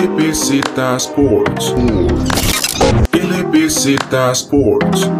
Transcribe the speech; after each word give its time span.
LBZ 0.00 0.62
Sports. 0.96 1.74
LBZ 3.12 3.98
Sports. 4.32 5.10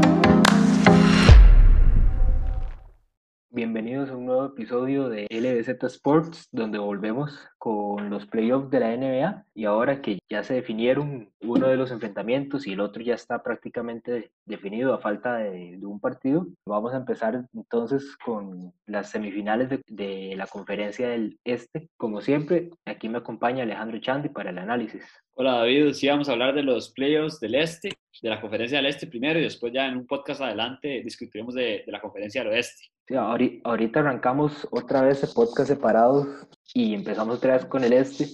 Bienvenidos 3.50 4.08
a 4.08 4.16
un 4.16 4.24
nuevo 4.24 4.46
episodio 4.46 5.10
de 5.10 5.26
LBZ 5.28 5.84
Sports, 5.84 6.48
donde 6.50 6.78
volvemos 6.78 7.38
con 7.60 8.08
los 8.08 8.24
playoffs 8.24 8.70
de 8.70 8.80
la 8.80 8.96
NBA 8.96 9.44
y 9.54 9.66
ahora 9.66 10.00
que 10.00 10.18
ya 10.30 10.42
se 10.42 10.54
definieron 10.54 11.28
uno 11.42 11.68
de 11.68 11.76
los 11.76 11.90
enfrentamientos 11.90 12.66
y 12.66 12.72
el 12.72 12.80
otro 12.80 13.02
ya 13.02 13.14
está 13.14 13.42
prácticamente 13.42 14.30
definido 14.46 14.94
a 14.94 14.98
falta 14.98 15.36
de, 15.36 15.76
de 15.76 15.86
un 15.86 16.00
partido, 16.00 16.46
vamos 16.64 16.94
a 16.94 16.96
empezar 16.96 17.44
entonces 17.52 18.16
con 18.24 18.72
las 18.86 19.10
semifinales 19.10 19.68
de, 19.68 19.82
de, 19.88 20.34
la 20.36 20.46
conferencia 20.46 21.10
del 21.10 21.38
Este. 21.44 21.90
Como 21.98 22.22
siempre, 22.22 22.70
aquí 22.86 23.10
me 23.10 23.18
acompaña 23.18 23.64
Alejandro 23.64 24.00
Chandi 24.00 24.30
para 24.30 24.48
el 24.48 24.58
análisis. 24.58 25.04
Hola 25.34 25.58
David, 25.58 25.92
sí 25.92 26.08
vamos 26.08 26.30
a 26.30 26.32
hablar 26.32 26.54
de 26.54 26.62
los 26.62 26.90
playoffs 26.92 27.40
del 27.40 27.56
Este, 27.56 27.90
de 28.22 28.30
la 28.30 28.40
conferencia 28.40 28.78
del 28.78 28.86
Este 28.86 29.06
primero 29.06 29.38
y 29.38 29.42
después 29.42 29.70
ya 29.70 29.86
en 29.86 29.98
un 29.98 30.06
podcast 30.06 30.40
adelante 30.40 31.02
discutiremos 31.04 31.54
de, 31.54 31.82
de 31.84 31.92
la 31.92 32.00
conferencia 32.00 32.42
del 32.42 32.54
Oeste. 32.54 32.84
Sí, 33.06 33.16
ahorita 33.16 34.00
arrancamos 34.00 34.66
otra 34.70 35.02
vez 35.02 35.22
el 35.24 35.30
podcast 35.34 35.68
separados 35.68 36.28
y 36.74 36.94
empezamos 36.94 37.36
otra 37.36 37.54
vez 37.54 37.66
con 37.66 37.84
el 37.84 37.92
Este 37.92 38.26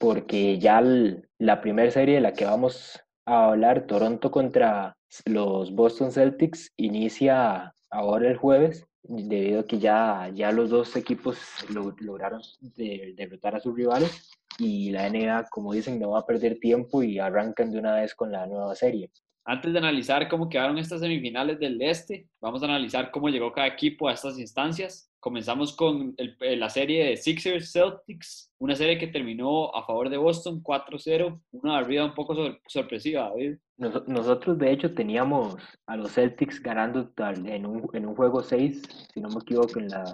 porque 0.00 0.58
ya 0.58 0.82
la 1.38 1.60
primera 1.60 1.90
serie 1.90 2.14
de 2.14 2.20
la 2.22 2.32
que 2.32 2.46
vamos 2.46 2.98
a 3.26 3.48
hablar, 3.48 3.86
Toronto 3.86 4.30
contra 4.30 4.96
los 5.26 5.74
Boston 5.74 6.10
Celtics, 6.10 6.72
inicia 6.78 7.74
ahora 7.90 8.30
el 8.30 8.38
jueves, 8.38 8.86
debido 9.02 9.60
a 9.60 9.66
que 9.66 9.78
ya, 9.78 10.30
ya 10.34 10.52
los 10.52 10.70
dos 10.70 10.96
equipos 10.96 11.38
lo, 11.68 11.94
lograron 12.00 12.40
de, 12.60 13.12
derrotar 13.14 13.56
a 13.56 13.60
sus 13.60 13.74
rivales 13.74 14.30
y 14.58 14.90
la 14.90 15.08
NBA, 15.08 15.48
como 15.50 15.74
dicen, 15.74 16.00
no 16.00 16.10
va 16.10 16.20
a 16.20 16.26
perder 16.26 16.58
tiempo 16.58 17.02
y 17.02 17.18
arrancan 17.18 17.70
de 17.70 17.78
una 17.78 17.94
vez 17.96 18.14
con 18.14 18.32
la 18.32 18.46
nueva 18.46 18.74
serie. 18.74 19.10
Antes 19.44 19.72
de 19.72 19.78
analizar 19.78 20.28
cómo 20.28 20.48
quedaron 20.48 20.78
estas 20.78 21.00
semifinales 21.00 21.58
del 21.58 21.80
Este, 21.82 22.26
vamos 22.40 22.62
a 22.62 22.66
analizar 22.66 23.10
cómo 23.10 23.28
llegó 23.28 23.52
cada 23.52 23.66
equipo 23.66 24.08
a 24.08 24.14
estas 24.14 24.38
instancias. 24.38 25.09
Comenzamos 25.20 25.76
con 25.76 26.14
el, 26.16 26.36
la 26.58 26.70
serie 26.70 27.04
de 27.04 27.16
Sixers 27.16 27.72
Celtics, 27.72 28.50
una 28.58 28.74
serie 28.74 28.98
que 28.98 29.06
terminó 29.06 29.74
a 29.74 29.84
favor 29.84 30.08
de 30.08 30.16
Boston 30.16 30.62
4-0, 30.62 31.40
una 31.52 31.78
arriba 31.78 32.06
un 32.06 32.14
poco 32.14 32.34
sor 32.34 32.58
sorpresiva, 32.66 33.28
David. 33.28 33.56
Nos, 33.76 34.08
nosotros, 34.08 34.58
de 34.58 34.72
hecho, 34.72 34.94
teníamos 34.94 35.56
a 35.86 35.96
los 35.96 36.12
Celtics 36.12 36.62
ganando 36.62 37.10
en 37.46 37.66
un, 37.66 37.88
en 37.92 38.06
un 38.06 38.16
juego 38.16 38.42
6, 38.42 38.82
si 39.12 39.20
no 39.20 39.28
me 39.28 39.40
equivoco, 39.40 39.78
en, 39.78 39.88
la, 39.88 40.04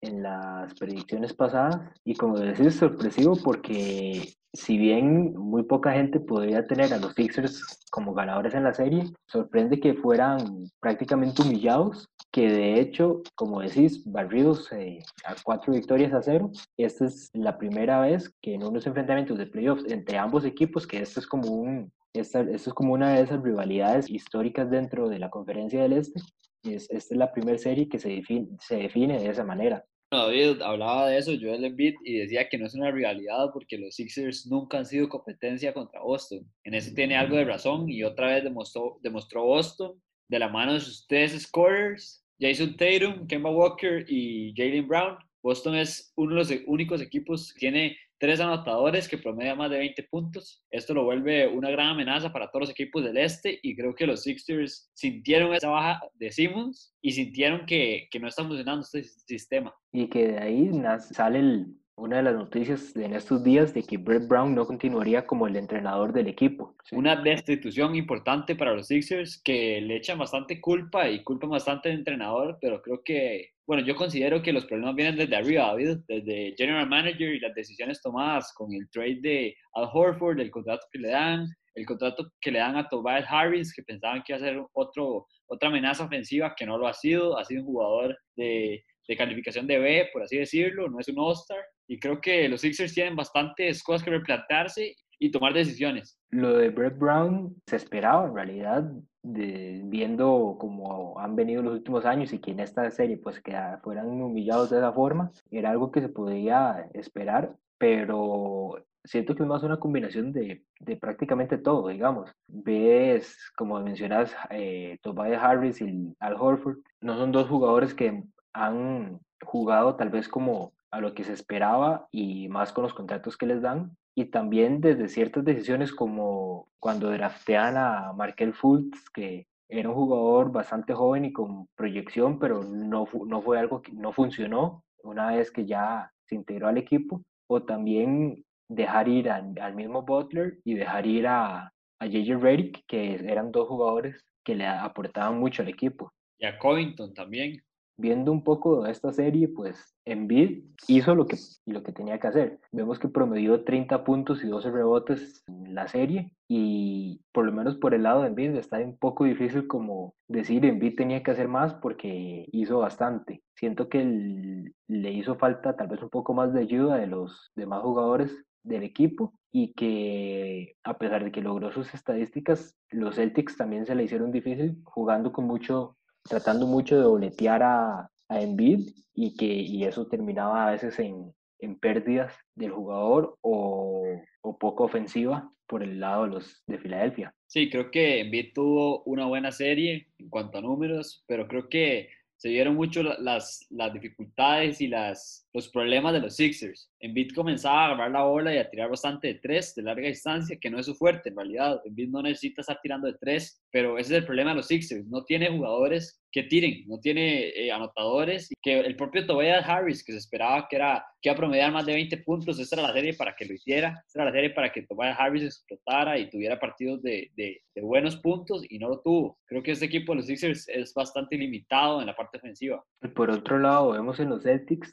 en 0.00 0.22
las 0.22 0.74
predicciones 0.74 1.34
pasadas. 1.34 1.78
Y 2.04 2.14
como 2.14 2.38
decís, 2.38 2.74
sorpresivo 2.74 3.36
porque 3.42 4.34
si 4.54 4.78
bien 4.78 5.34
muy 5.34 5.64
poca 5.64 5.92
gente 5.92 6.20
podría 6.20 6.66
tener 6.66 6.94
a 6.94 6.98
los 6.98 7.12
Sixers 7.12 7.80
como 7.90 8.14
ganadores 8.14 8.54
en 8.54 8.64
la 8.64 8.72
serie, 8.72 9.04
sorprende 9.26 9.80
que 9.80 9.94
fueran 9.94 10.70
prácticamente 10.80 11.42
humillados, 11.42 12.08
que 12.34 12.50
de 12.50 12.80
hecho, 12.80 13.22
como 13.36 13.60
decís, 13.60 14.02
barridos 14.04 14.72
eh, 14.72 14.98
a 15.24 15.36
cuatro 15.44 15.72
victorias 15.72 16.12
a 16.12 16.20
cero. 16.20 16.50
Esta 16.76 17.04
es 17.04 17.30
la 17.32 17.56
primera 17.56 18.00
vez 18.00 18.34
que 18.42 18.54
en 18.54 18.64
unos 18.64 18.88
enfrentamientos 18.88 19.38
de 19.38 19.46
playoffs 19.46 19.84
entre 19.88 20.18
ambos 20.18 20.44
equipos, 20.44 20.84
que 20.84 21.00
esto 21.00 21.20
es 21.20 21.28
como 21.28 21.48
un... 21.52 21.92
Esta, 22.12 22.40
esto 22.40 22.70
es 22.70 22.74
como 22.74 22.92
una 22.92 23.14
de 23.14 23.22
esas 23.22 23.40
rivalidades 23.40 24.10
históricas 24.10 24.68
dentro 24.68 25.08
de 25.08 25.20
la 25.20 25.30
conferencia 25.30 25.80
del 25.82 25.92
Este. 25.92 26.20
Es, 26.64 26.90
esta 26.90 27.14
es 27.14 27.18
la 27.18 27.32
primera 27.32 27.56
serie 27.56 27.88
que 27.88 28.00
se 28.00 28.08
define, 28.08 28.48
se 28.58 28.78
define 28.78 29.20
de 29.20 29.28
esa 29.28 29.44
manera. 29.44 29.84
David 30.10 30.60
hablaba 30.60 31.08
de 31.08 31.18
eso, 31.18 31.32
Joel 31.40 31.64
Embiid, 31.64 31.94
y 32.04 32.18
decía 32.18 32.48
que 32.48 32.58
no 32.58 32.66
es 32.66 32.74
una 32.74 32.90
rivalidad 32.90 33.50
porque 33.52 33.78
los 33.78 33.94
Sixers 33.94 34.48
nunca 34.48 34.78
han 34.78 34.86
sido 34.86 35.08
competencia 35.08 35.72
contra 35.72 36.00
Boston. 36.00 36.40
En 36.64 36.74
eso 36.74 36.92
tiene 36.96 37.16
algo 37.16 37.36
de 37.36 37.44
razón 37.44 37.88
y 37.88 38.02
otra 38.02 38.28
vez 38.34 38.42
demostró, 38.42 38.98
demostró 39.02 39.44
Boston 39.44 40.00
de 40.28 40.38
la 40.40 40.48
mano 40.48 40.74
de 40.74 40.80
sus 40.80 41.06
tres 41.06 41.40
scorers, 41.40 42.23
Jason 42.40 42.76
Tatum, 42.76 43.26
Kemba 43.26 43.50
Walker 43.50 44.04
y 44.08 44.52
Jalen 44.56 44.88
Brown. 44.88 45.16
Boston 45.42 45.76
es 45.76 46.12
uno 46.16 46.34
de 46.34 46.36
los 46.36 46.62
únicos 46.66 47.02
equipos 47.02 47.52
que 47.52 47.60
tiene 47.60 47.96
tres 48.18 48.40
anotadores 48.40 49.08
que 49.08 49.18
promedia 49.18 49.54
más 49.54 49.70
de 49.70 49.78
20 49.78 50.02
puntos. 50.04 50.64
Esto 50.70 50.94
lo 50.94 51.04
vuelve 51.04 51.46
una 51.46 51.70
gran 51.70 51.88
amenaza 51.88 52.32
para 52.32 52.50
todos 52.50 52.62
los 52.62 52.70
equipos 52.70 53.04
del 53.04 53.18
este 53.18 53.58
y 53.62 53.76
creo 53.76 53.94
que 53.94 54.06
los 54.06 54.22
Sixers 54.22 54.90
sintieron 54.94 55.54
esa 55.54 55.68
baja 55.68 56.00
de 56.14 56.32
Simmons 56.32 56.94
y 57.02 57.12
sintieron 57.12 57.66
que, 57.66 58.08
que 58.10 58.18
no 58.18 58.28
está 58.28 58.42
funcionando 58.42 58.80
este 58.80 59.04
sistema. 59.04 59.74
Y 59.92 60.08
que 60.08 60.28
de 60.28 60.38
ahí 60.38 60.70
sale 61.12 61.40
el, 61.40 61.76
una 61.96 62.18
de 62.18 62.22
las 62.24 62.34
noticias 62.34 62.94
en 62.96 63.14
estos 63.14 63.42
días 63.42 63.72
de 63.72 63.82
que 63.82 63.96
Brett 63.96 64.28
Brown 64.28 64.54
no 64.54 64.66
continuaría 64.66 65.26
como 65.26 65.46
el 65.46 65.56
entrenador 65.56 66.12
del 66.12 66.26
equipo. 66.26 66.76
Una 66.92 67.16
destitución 67.16 67.94
importante 67.94 68.56
para 68.56 68.74
los 68.74 68.88
Sixers 68.88 69.40
que 69.42 69.80
le 69.80 69.96
echan 69.96 70.18
bastante 70.18 70.60
culpa 70.60 71.08
y 71.08 71.22
culpan 71.22 71.50
bastante 71.50 71.90
al 71.90 71.96
entrenador, 71.96 72.58
pero 72.60 72.82
creo 72.82 73.02
que 73.04 73.54
bueno, 73.66 73.82
yo 73.86 73.96
considero 73.96 74.42
que 74.42 74.52
los 74.52 74.66
problemas 74.66 74.94
vienen 74.94 75.16
desde 75.16 75.36
arriba, 75.36 75.68
David, 75.68 75.96
desde 76.06 76.54
General 76.56 76.86
Manager 76.86 77.34
y 77.34 77.40
las 77.40 77.54
decisiones 77.54 78.02
tomadas 78.02 78.52
con 78.52 78.74
el 78.74 78.90
trade 78.90 79.20
de 79.22 79.56
Al 79.72 79.88
Horford, 79.90 80.38
el 80.38 80.50
contrato 80.50 80.86
que 80.92 80.98
le 80.98 81.08
dan, 81.08 81.46
el 81.74 81.86
contrato 81.86 82.30
que 82.42 82.50
le 82.50 82.58
dan 82.58 82.76
a 82.76 82.88
Tobias 82.88 83.24
Harris, 83.26 83.72
que 83.72 83.82
pensaban 83.82 84.22
que 84.22 84.34
iba 84.34 84.36
a 84.36 84.46
ser 84.46 84.62
otro, 84.74 85.26
otra 85.46 85.70
amenaza 85.70 86.04
ofensiva, 86.04 86.54
que 86.54 86.66
no 86.66 86.76
lo 86.76 86.86
ha 86.86 86.92
sido, 86.92 87.38
ha 87.38 87.44
sido 87.46 87.62
un 87.62 87.68
jugador 87.68 88.18
de, 88.36 88.84
de 89.08 89.16
calificación 89.16 89.66
de 89.66 89.78
B, 89.78 90.10
por 90.12 90.22
así 90.22 90.36
decirlo, 90.36 90.88
no 90.90 91.00
es 91.00 91.08
un 91.08 91.18
All-Star, 91.18 91.64
y 91.86 91.98
creo 91.98 92.20
que 92.20 92.48
los 92.48 92.60
Sixers 92.60 92.94
tienen 92.94 93.16
bastantes 93.16 93.82
cosas 93.82 94.02
que 94.02 94.10
replantearse 94.10 94.96
y 95.18 95.30
tomar 95.30 95.52
decisiones. 95.52 96.18
Lo 96.30 96.56
de 96.58 96.70
Brett 96.70 96.98
Brown 96.98 97.54
se 97.66 97.76
esperaba 97.76 98.26
en 98.26 98.34
realidad, 98.34 98.90
de, 99.22 99.80
viendo 99.84 100.56
cómo 100.58 101.18
han 101.18 101.36
venido 101.36 101.62
los 101.62 101.74
últimos 101.74 102.04
años 102.04 102.32
y 102.32 102.38
que 102.38 102.50
en 102.50 102.60
esta 102.60 102.90
serie 102.90 103.16
pues 103.16 103.40
que 103.40 103.56
fueran 103.82 104.08
humillados 104.08 104.70
de 104.70 104.78
esa 104.78 104.92
forma, 104.92 105.30
era 105.50 105.70
algo 105.70 105.90
que 105.90 106.00
se 106.00 106.08
podía 106.08 106.88
esperar, 106.94 107.54
pero 107.78 108.84
siento 109.04 109.34
que 109.34 109.42
es 109.42 109.48
más 109.48 109.62
una 109.62 109.78
combinación 109.78 110.32
de, 110.32 110.64
de 110.80 110.96
prácticamente 110.96 111.58
todo, 111.58 111.88
digamos. 111.88 112.30
Ves, 112.48 113.36
como 113.56 113.80
mencionas, 113.80 114.34
eh, 114.50 114.98
Tobias 115.02 115.42
Harris 115.42 115.80
y 115.80 116.14
Al 116.20 116.34
Horford, 116.34 116.78
no 117.00 117.16
son 117.16 117.32
dos 117.32 117.48
jugadores 117.48 117.94
que 117.94 118.22
han 118.52 119.20
jugado 119.42 119.96
tal 119.96 120.10
vez 120.10 120.28
como 120.28 120.72
a 120.94 121.00
lo 121.00 121.12
que 121.12 121.24
se 121.24 121.32
esperaba 121.32 122.06
y 122.12 122.48
más 122.48 122.72
con 122.72 122.84
los 122.84 122.94
contratos 122.94 123.36
que 123.36 123.46
les 123.46 123.60
dan, 123.60 123.96
y 124.16 124.26
también 124.26 124.80
desde 124.80 125.08
ciertas 125.08 125.44
decisiones 125.44 125.92
como 125.92 126.68
cuando 126.78 127.10
draftean 127.10 127.76
a 127.76 128.12
Markel 128.12 128.54
Fultz, 128.54 129.10
que 129.10 129.48
era 129.68 129.88
un 129.88 129.96
jugador 129.96 130.52
bastante 130.52 130.94
joven 130.94 131.24
y 131.24 131.32
con 131.32 131.66
proyección, 131.74 132.38
pero 132.38 132.62
no, 132.62 133.08
no 133.26 133.42
fue 133.42 133.58
algo 133.58 133.82
que 133.82 133.92
no 133.92 134.12
funcionó 134.12 134.84
una 135.02 135.32
vez 135.32 135.50
que 135.50 135.66
ya 135.66 136.12
se 136.28 136.36
integró 136.36 136.68
al 136.68 136.78
equipo, 136.78 137.22
o 137.50 137.64
también 137.64 138.44
dejar 138.68 139.08
ir 139.08 139.28
al 139.30 139.74
mismo 139.74 140.02
Butler 140.02 140.58
y 140.64 140.74
dejar 140.74 141.06
ir 141.06 141.26
a, 141.26 141.72
a 141.98 142.06
JJ 142.06 142.36
Redick, 142.40 142.84
que 142.86 143.14
eran 143.16 143.50
dos 143.50 143.66
jugadores 143.66 144.24
que 144.44 144.54
le 144.54 144.66
aportaban 144.66 145.40
mucho 145.40 145.62
al 145.62 145.68
equipo. 145.68 146.12
Y 146.38 146.46
a 146.46 146.56
Covington 146.58 147.12
también 147.14 147.62
viendo 147.96 148.32
un 148.32 148.42
poco 148.42 148.82
de 148.82 148.90
esta 148.90 149.12
serie, 149.12 149.48
pues 149.48 149.94
Embiid 150.04 150.64
hizo 150.88 151.14
lo 151.14 151.26
que, 151.26 151.36
lo 151.66 151.82
que 151.82 151.92
tenía 151.92 152.18
que 152.18 152.26
hacer. 152.26 152.60
Vemos 152.72 152.98
que 152.98 153.08
promedió 153.08 153.64
30 153.64 154.04
puntos 154.04 154.42
y 154.44 154.48
12 154.48 154.70
rebotes 154.70 155.42
en 155.46 155.74
la 155.74 155.88
serie 155.88 156.32
y 156.48 157.20
por 157.32 157.46
lo 157.46 157.52
menos 157.52 157.76
por 157.76 157.94
el 157.94 158.02
lado 158.02 158.22
de 158.22 158.28
Embiid 158.28 158.56
está 158.56 158.78
un 158.78 158.96
poco 158.98 159.24
difícil 159.24 159.66
como 159.66 160.14
decir 160.28 160.64
Embiid 160.64 160.96
tenía 160.96 161.22
que 161.22 161.30
hacer 161.30 161.48
más 161.48 161.74
porque 161.74 162.46
hizo 162.52 162.78
bastante. 162.78 163.42
Siento 163.54 163.88
que 163.88 164.72
le 164.88 165.12
hizo 165.12 165.36
falta 165.36 165.76
tal 165.76 165.88
vez 165.88 166.02
un 166.02 166.10
poco 166.10 166.34
más 166.34 166.52
de 166.52 166.60
ayuda 166.60 166.96
de 166.96 167.06
los 167.06 167.52
demás 167.54 167.82
jugadores 167.82 168.44
del 168.62 168.82
equipo 168.82 169.34
y 169.52 169.72
que 169.74 170.74
a 170.82 170.98
pesar 170.98 171.22
de 171.22 171.30
que 171.30 171.42
logró 171.42 171.70
sus 171.70 171.94
estadísticas, 171.94 172.76
los 172.90 173.16
Celtics 173.16 173.56
también 173.56 173.86
se 173.86 173.94
le 173.94 174.04
hicieron 174.04 174.32
difícil 174.32 174.80
jugando 174.84 175.32
con 175.32 175.44
mucho 175.46 175.96
tratando 176.28 176.66
mucho 176.66 176.96
de 176.96 177.02
dobletear 177.02 177.62
a, 177.62 178.10
a 178.28 178.40
Embiid 178.40 178.90
y 179.14 179.36
que 179.36 179.46
y 179.46 179.84
eso 179.84 180.06
terminaba 180.06 180.66
a 180.66 180.72
veces 180.72 180.98
en, 180.98 181.32
en 181.60 181.78
pérdidas 181.78 182.34
del 182.54 182.72
jugador 182.72 183.38
o, 183.42 184.20
o, 184.40 184.58
poco 184.58 184.84
ofensiva 184.84 185.50
por 185.66 185.82
el 185.82 186.00
lado 186.00 186.24
de 186.24 186.30
los 186.30 186.62
de 186.66 186.78
Filadelfia. 186.78 187.34
Sí, 187.46 187.70
creo 187.70 187.90
que 187.90 188.20
Embiid 188.20 188.52
tuvo 188.54 189.02
una 189.04 189.26
buena 189.26 189.52
serie 189.52 190.08
en 190.18 190.28
cuanto 190.28 190.58
a 190.58 190.62
números, 190.62 191.24
pero 191.26 191.46
creo 191.46 191.68
que 191.68 192.08
se 192.36 192.48
vieron 192.48 192.74
mucho 192.74 193.02
las, 193.02 193.66
las 193.70 193.92
dificultades 193.92 194.80
y 194.80 194.88
las, 194.88 195.43
los 195.54 195.68
problemas 195.68 196.12
de 196.12 196.20
los 196.20 196.34
Sixers. 196.34 196.90
Embiid 196.98 197.32
comenzaba 197.32 197.82
a 197.82 197.86
agarrar 197.86 198.10
la 198.10 198.24
bola 198.24 198.52
y 198.52 198.58
a 198.58 198.68
tirar 198.68 198.90
bastante 198.90 199.28
de 199.28 199.34
tres 199.34 199.74
de 199.74 199.82
larga 199.82 200.08
distancia, 200.08 200.58
que 200.60 200.68
no 200.68 200.80
es 200.80 200.86
su 200.86 200.96
fuerte 200.96 201.28
en 201.28 201.36
realidad. 201.36 201.80
Embiid 201.84 202.08
no 202.08 202.22
necesita 202.22 202.60
estar 202.60 202.80
tirando 202.82 203.06
de 203.06 203.16
tres, 203.20 203.62
pero 203.70 203.96
ese 203.96 204.14
es 204.14 204.18
el 204.18 204.26
problema 204.26 204.50
de 204.50 204.56
los 204.56 204.66
Sixers. 204.66 205.06
No 205.06 205.24
tiene 205.24 205.48
jugadores 205.48 206.20
que 206.32 206.42
tiren, 206.42 206.82
no 206.88 206.98
tiene 206.98 207.50
eh, 207.50 207.70
anotadores. 207.70 208.48
Que 208.60 208.80
el 208.80 208.96
propio 208.96 209.24
Tobias 209.24 209.64
Harris, 209.68 210.04
que 210.04 210.10
se 210.10 210.18
esperaba 210.18 210.66
que, 210.68 210.74
era, 210.74 211.06
que 211.22 211.28
iba 211.28 211.34
a 211.34 211.38
promediar 211.38 211.70
más 211.70 211.86
de 211.86 211.94
20 211.94 212.16
puntos, 212.18 212.58
esa 212.58 212.74
era 212.74 212.88
la 212.88 212.92
serie 212.92 213.14
para 213.14 213.36
que 213.36 213.44
lo 213.44 213.54
hiciera. 213.54 214.02
Esa 214.08 214.22
era 214.22 214.24
la 214.24 214.32
serie 214.32 214.50
para 214.50 214.72
que 214.72 214.82
Tobias 214.82 215.16
Harris 215.16 215.44
explotara 215.44 216.18
y 216.18 216.28
tuviera 216.28 216.58
partidos 216.58 217.00
de, 217.02 217.30
de, 217.36 217.62
de 217.72 217.82
buenos 217.82 218.16
puntos 218.16 218.64
y 218.68 218.80
no 218.80 218.88
lo 218.88 219.00
tuvo. 219.00 219.38
Creo 219.46 219.62
que 219.62 219.70
este 219.70 219.86
equipo 219.86 220.12
de 220.12 220.16
los 220.16 220.26
Sixers 220.26 220.68
es 220.68 220.92
bastante 220.92 221.38
limitado 221.38 222.00
en 222.00 222.08
la 222.08 222.16
parte 222.16 222.38
ofensiva. 222.38 222.84
Por 223.14 223.30
otro 223.30 223.60
lado, 223.60 223.92
vemos 223.92 224.18
en 224.18 224.30
los 224.30 224.42
Celtics 224.42 224.92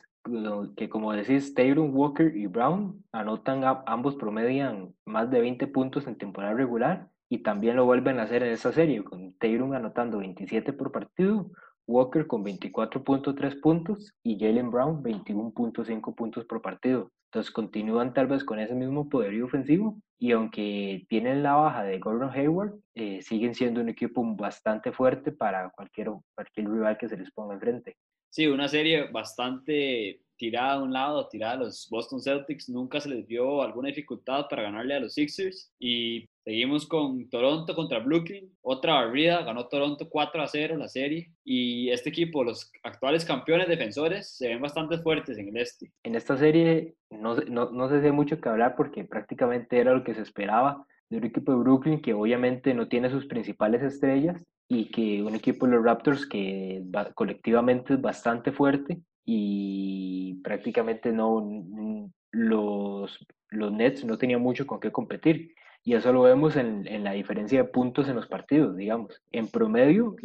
que 0.75 0.89
como 0.89 1.13
decís, 1.13 1.53
Taylor 1.53 1.89
Walker 1.89 2.35
y 2.35 2.47
Brown 2.47 3.03
anotan, 3.11 3.63
ambos 3.85 4.15
promedian 4.15 4.93
más 5.05 5.29
de 5.31 5.41
20 5.41 5.67
puntos 5.67 6.07
en 6.07 6.17
temporada 6.17 6.53
regular 6.53 7.09
y 7.29 7.39
también 7.39 7.75
lo 7.75 7.85
vuelven 7.85 8.19
a 8.19 8.23
hacer 8.23 8.43
en 8.43 8.51
esta 8.51 8.71
serie, 8.71 9.03
con 9.03 9.33
Taylor 9.33 9.75
anotando 9.75 10.19
27 10.19 10.73
por 10.73 10.91
partido, 10.91 11.49
Walker 11.87 12.27
con 12.27 12.43
24.3 12.43 13.61
puntos 13.61 14.13
y 14.23 14.37
Jalen 14.39 14.71
Brown 14.71 15.03
21.5 15.03 16.15
puntos 16.15 16.45
por 16.45 16.61
partido. 16.61 17.11
Entonces 17.25 17.51
continúan 17.51 18.13
tal 18.13 18.27
vez 18.27 18.43
con 18.43 18.59
ese 18.59 18.75
mismo 18.75 19.07
poderío 19.07 19.45
ofensivo 19.45 19.97
y 20.19 20.33
aunque 20.33 21.05
tienen 21.07 21.43
la 21.43 21.55
baja 21.55 21.83
de 21.83 21.97
Gordon 21.97 22.31
Hayward, 22.31 22.73
eh, 22.95 23.21
siguen 23.21 23.55
siendo 23.55 23.79
un 23.79 23.89
equipo 23.89 24.23
bastante 24.35 24.91
fuerte 24.91 25.31
para 25.31 25.69
cualquier, 25.69 26.11
cualquier 26.35 26.69
rival 26.69 26.97
que 26.97 27.07
se 27.07 27.17
les 27.17 27.31
ponga 27.31 27.53
enfrente. 27.53 27.95
Sí, 28.31 28.47
una 28.47 28.69
serie 28.69 29.11
bastante 29.11 30.21
tirada 30.37 30.73
a 30.73 30.81
un 30.81 30.93
lado, 30.93 31.27
tirada 31.27 31.53
a 31.53 31.57
los 31.57 31.87
Boston 31.91 32.21
Celtics. 32.21 32.69
Nunca 32.69 33.01
se 33.01 33.09
les 33.09 33.27
dio 33.27 33.61
alguna 33.61 33.89
dificultad 33.89 34.47
para 34.49 34.63
ganarle 34.63 34.95
a 34.95 35.01
los 35.01 35.13
Sixers. 35.13 35.71
Y 35.77 36.29
seguimos 36.45 36.87
con 36.87 37.29
Toronto 37.29 37.75
contra 37.75 37.99
Brooklyn. 37.99 38.49
Otra 38.61 38.93
barrida, 38.93 39.43
ganó 39.43 39.67
Toronto 39.67 40.07
4 40.09 40.41
a 40.41 40.47
0 40.47 40.77
la 40.77 40.87
serie. 40.87 41.29
Y 41.43 41.89
este 41.89 42.07
equipo, 42.09 42.41
los 42.43 42.71
actuales 42.83 43.25
campeones 43.25 43.67
defensores, 43.67 44.35
se 44.37 44.47
ven 44.47 44.61
bastante 44.61 44.97
fuertes 44.97 45.37
en 45.37 45.49
el 45.49 45.57
este. 45.57 45.91
En 46.03 46.15
esta 46.15 46.37
serie 46.37 46.95
no, 47.09 47.35
no, 47.35 47.69
no 47.69 47.89
se 47.89 48.01
sé 48.01 48.13
mucho 48.13 48.39
que 48.39 48.47
hablar 48.47 48.75
porque 48.77 49.03
prácticamente 49.03 49.77
era 49.77 49.93
lo 49.93 50.05
que 50.05 50.15
se 50.15 50.21
esperaba 50.21 50.87
de 51.09 51.17
un 51.17 51.25
equipo 51.25 51.51
de 51.51 51.59
Brooklyn 51.59 52.01
que 52.01 52.13
obviamente 52.13 52.73
no 52.73 52.87
tiene 52.87 53.09
sus 53.09 53.25
principales 53.25 53.83
estrellas 53.83 54.41
y 54.73 54.85
que 54.85 55.21
un 55.21 55.35
equipo 55.35 55.65
de 55.65 55.73
los 55.73 55.83
Raptors 55.83 56.25
que 56.25 56.81
colectivamente 57.13 57.95
es 57.95 58.01
bastante 58.01 58.53
fuerte 58.53 59.01
y 59.25 60.35
prácticamente 60.45 61.11
no 61.11 62.09
los, 62.31 63.27
los 63.49 63.71
Nets 63.73 64.05
no 64.05 64.17
tenían 64.17 64.41
mucho 64.41 64.65
con 64.65 64.79
qué 64.79 64.89
competir. 64.89 65.53
Y 65.83 65.95
eso 65.95 66.13
lo 66.13 66.21
vemos 66.21 66.55
en, 66.55 66.87
en, 66.87 67.03
la 67.03 67.11
diferencia 67.11 67.61
de 67.61 67.69
puntos 67.69 68.07
en 68.07 68.15
los 68.15 68.27
partidos, 68.27 68.77
digamos. 68.77 69.21
En 69.31 69.49
promedio 69.49 70.15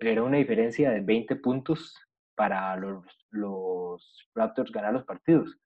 era 0.00 0.22
una 0.22 0.36
diferencia 0.36 0.90
de 0.90 1.00
20 1.00 1.36
puntos 1.36 1.96
para 2.34 2.76
los, 2.76 3.06
los 3.30 4.28
Raptors 4.34 4.70
ganar 4.70 4.92
los 4.92 5.04
partidos. 5.04 5.56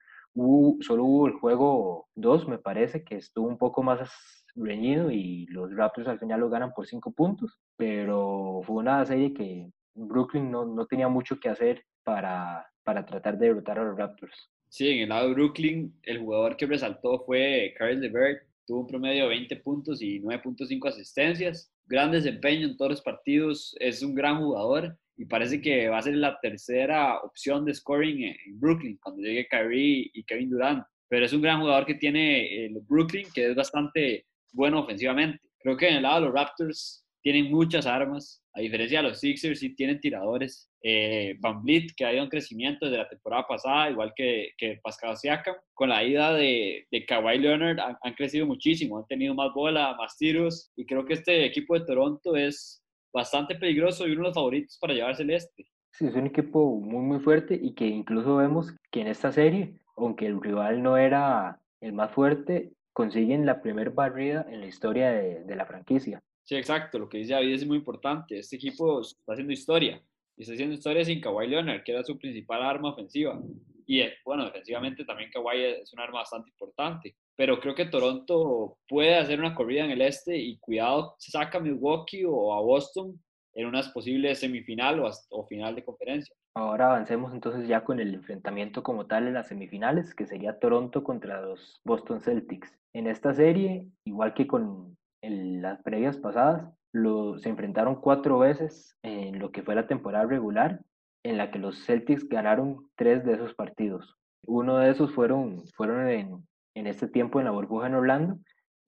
solo 0.81 1.05
hubo 1.05 1.26
el 1.26 1.32
juego 1.32 2.06
2, 2.14 2.46
me 2.46 2.58
parece, 2.58 3.02
que 3.02 3.17
estuvo 3.17 3.49
un 3.49 3.58
poco 3.58 3.82
más 3.82 4.44
reñido 4.55 5.11
y 5.11 5.46
los 5.46 5.75
Raptors 5.75 6.06
al 6.06 6.20
final 6.20 6.38
lo 6.38 6.50
ganan 6.50 6.73
por 6.73 6.87
cinco 6.87 7.11
puntos, 7.11 7.58
pero 7.78 8.60
fue 8.64 8.76
una 8.76 9.06
serie 9.06 9.32
que 9.32 9.70
Brooklyn 9.94 10.50
no, 10.50 10.66
no 10.66 10.84
tenía 10.86 11.08
mucho 11.08 11.38
que 11.38 11.48
hacer 11.48 11.84
para, 12.02 12.66
para 12.82 13.06
tratar 13.06 13.38
de 13.38 13.46
derrotar 13.46 13.78
a 13.78 13.84
los 13.84 13.96
Raptors. 13.96 14.50
Sí, 14.69 14.88
en 14.88 14.98
el 15.04 15.08
lado 15.08 15.28
de 15.28 15.34
Brooklyn, 15.34 15.94
el 16.02 16.19
jugador 16.19 16.56
que 16.56 16.66
resaltó 16.66 17.20
fue 17.25 17.72
Carl 17.78 18.00
LeVert, 18.00 18.42
tuvo 18.66 18.80
un 18.80 18.86
promedio 18.86 19.22
de 19.22 19.28
20 19.30 19.56
puntos 19.56 20.02
y 20.02 20.20
9.5 20.20 20.88
asistencias, 20.88 21.72
gran 21.86 22.10
desempeño 22.10 22.66
en 22.66 22.76
todos 22.76 22.90
los 22.90 23.02
partidos, 23.02 23.75
es 23.78 24.02
un 24.02 24.14
gran 24.14 24.38
jugador 24.38 24.98
y 25.16 25.25
parece 25.25 25.60
que 25.60 25.88
va 25.88 25.98
a 25.98 26.02
ser 26.02 26.16
la 26.16 26.38
tercera 26.40 27.20
opción 27.20 27.64
de 27.64 27.75
scoring 27.75 28.25
en 28.25 28.60
Brooklyn 28.60 28.98
cuando 29.02 29.22
llegue 29.22 29.48
Kyrie 29.48 30.10
y 30.12 30.25
Kevin 30.25 30.50
Durant. 30.50 30.84
Pero 31.08 31.25
es 31.25 31.32
un 31.32 31.42
gran 31.42 31.60
jugador 31.60 31.86
que 31.86 31.94
tiene 31.94 32.66
el 32.66 32.78
Brooklyn, 32.86 33.26
que 33.32 33.50
es 33.50 33.56
bastante 33.56 34.26
bueno 34.52 34.80
ofensivamente. 34.80 35.40
Creo 35.58 35.76
que 35.76 35.88
en 35.88 35.96
el 35.96 36.02
lado 36.02 36.20
de 36.20 36.26
los 36.26 36.34
Raptors 36.34 37.07
tienen 37.30 37.52
muchas 37.52 37.84
armas, 37.84 38.42
a 38.54 38.60
diferencia 38.60 39.02
de 39.02 39.10
los 39.10 39.20
Sixers, 39.20 39.60
sí 39.60 39.76
tienen 39.76 40.00
tiradores. 40.00 40.70
Eh, 40.82 41.36
Van 41.40 41.62
Vliet, 41.62 41.88
que 41.94 42.06
ha 42.06 42.14
ido 42.14 42.22
en 42.22 42.30
crecimiento 42.30 42.86
desde 42.86 42.96
la 42.96 43.08
temporada 43.08 43.44
pasada, 43.46 43.90
igual 43.90 44.14
que, 44.16 44.52
que 44.56 44.80
Pascal 44.82 45.14
Siakam. 45.14 45.54
Con 45.75 45.90
la 45.90 46.02
ida 46.02 46.32
de, 46.32 46.86
de 46.90 47.04
Kawhi 47.04 47.38
Leonard 47.38 47.80
han, 47.80 47.98
han, 48.02 48.14
crecido 48.14 48.46
muchísimo, 48.46 48.96
han 48.96 49.06
tenido 49.06 49.34
más 49.34 49.52
bola, 49.54 49.94
más 49.98 50.16
tiros, 50.16 50.72
y 50.75 50.86
creo 50.86 51.04
que 51.04 51.12
este 51.12 51.44
equipo 51.44 51.78
de 51.78 51.84
Toronto 51.84 52.34
es 52.34 52.82
bastante 53.12 53.56
peligroso 53.56 54.06
y 54.06 54.12
uno 54.12 54.22
de 54.22 54.28
los 54.28 54.34
favoritos 54.34 54.78
para 54.80 54.94
llevarse 54.94 55.25
el 55.25 55.30
este. 55.30 55.66
Sí, 55.92 56.06
es 56.06 56.14
un 56.14 56.28
equipo 56.28 56.80
muy, 56.80 57.02
muy 57.02 57.19
fuerte 57.20 57.60
y 57.60 57.75
que 57.75 57.86
incluso 57.86 58.36
vemos 58.36 58.75
que 58.90 59.02
en 59.02 59.08
esta 59.08 59.32
serie, 59.32 59.75
aunque 59.98 60.25
el 60.25 60.40
rival 60.40 60.82
no 60.82 60.96
era 60.96 61.60
el 61.82 61.92
más 61.92 62.10
fuerte, 62.10 62.72
consiguen 62.94 63.44
la 63.44 63.60
primer 63.60 63.90
barrida 63.90 64.46
en 64.48 64.60
la 64.60 64.66
historia 64.66 65.10
de, 65.10 65.44
de, 65.44 65.56
la 65.56 65.66
franquicia. 65.66 66.22
Sí, 66.48 66.56
exacto, 66.56 66.98
lo 66.98 67.10
que 67.10 67.18
dice 67.18 67.34
David 67.34 67.52
es 67.52 67.66
muy 67.66 67.76
importante. 67.76 68.38
Este 68.38 68.56
equipo 68.56 69.02
está 69.02 69.34
haciendo 69.34 69.52
historia. 69.52 70.02
Y 70.34 70.42
está 70.42 70.54
haciendo 70.54 70.76
historia 70.76 71.04
sin 71.04 71.20
Kawhi 71.20 71.46
Leonard, 71.46 71.82
que 71.82 71.92
era 71.92 72.02
su 72.02 72.16
principal 72.16 72.62
arma 72.62 72.92
ofensiva. 72.92 73.38
Y 73.84 74.00
eh, 74.00 74.14
bueno, 74.24 74.46
defensivamente 74.46 75.04
también 75.04 75.30
Kawhi 75.30 75.62
es 75.82 75.92
un 75.92 76.00
arma 76.00 76.20
bastante 76.20 76.48
importante. 76.48 77.14
Pero 77.36 77.60
creo 77.60 77.74
que 77.74 77.84
Toronto 77.84 78.78
puede 78.88 79.16
hacer 79.16 79.38
una 79.38 79.54
corrida 79.54 79.84
en 79.84 79.90
el 79.90 80.00
este 80.00 80.38
y 80.38 80.56
cuidado, 80.56 81.16
se 81.18 81.32
saca 81.32 81.58
a 81.58 81.60
Milwaukee 81.60 82.24
o 82.24 82.54
a 82.54 82.62
Boston 82.62 83.22
en 83.52 83.66
unas 83.66 83.90
posibles 83.90 84.38
semifinal 84.38 85.00
o, 85.00 85.10
o 85.28 85.46
final 85.46 85.74
de 85.74 85.84
conferencia. 85.84 86.34
Ahora 86.54 86.86
avancemos 86.86 87.34
entonces 87.34 87.68
ya 87.68 87.84
con 87.84 88.00
el 88.00 88.14
enfrentamiento 88.14 88.82
como 88.82 89.06
tal 89.06 89.26
en 89.26 89.34
las 89.34 89.48
semifinales, 89.48 90.14
que 90.14 90.24
sería 90.24 90.58
Toronto 90.58 91.04
contra 91.04 91.42
los 91.42 91.78
Boston 91.84 92.22
Celtics. 92.22 92.72
En 92.94 93.06
esta 93.06 93.34
serie, 93.34 93.84
igual 94.04 94.32
que 94.32 94.46
con 94.46 94.96
en 95.22 95.62
las 95.62 95.82
previas 95.82 96.16
pasadas, 96.16 96.72
lo, 96.92 97.38
se 97.38 97.48
enfrentaron 97.48 98.00
cuatro 98.00 98.38
veces 98.38 98.96
en 99.02 99.38
lo 99.38 99.50
que 99.50 99.62
fue 99.62 99.74
la 99.74 99.86
temporada 99.86 100.24
regular, 100.26 100.80
en 101.22 101.36
la 101.36 101.50
que 101.50 101.58
los 101.58 101.84
Celtics 101.84 102.28
ganaron 102.28 102.88
tres 102.96 103.24
de 103.24 103.34
esos 103.34 103.54
partidos. 103.54 104.16
Uno 104.46 104.78
de 104.78 104.90
esos 104.90 105.12
fueron, 105.12 105.64
fueron 105.74 106.08
en, 106.08 106.46
en 106.74 106.86
este 106.86 107.08
tiempo 107.08 107.38
en 107.38 107.46
la 107.46 107.50
burbuja 107.50 107.88
en 107.88 107.94
Orlando 107.94 108.38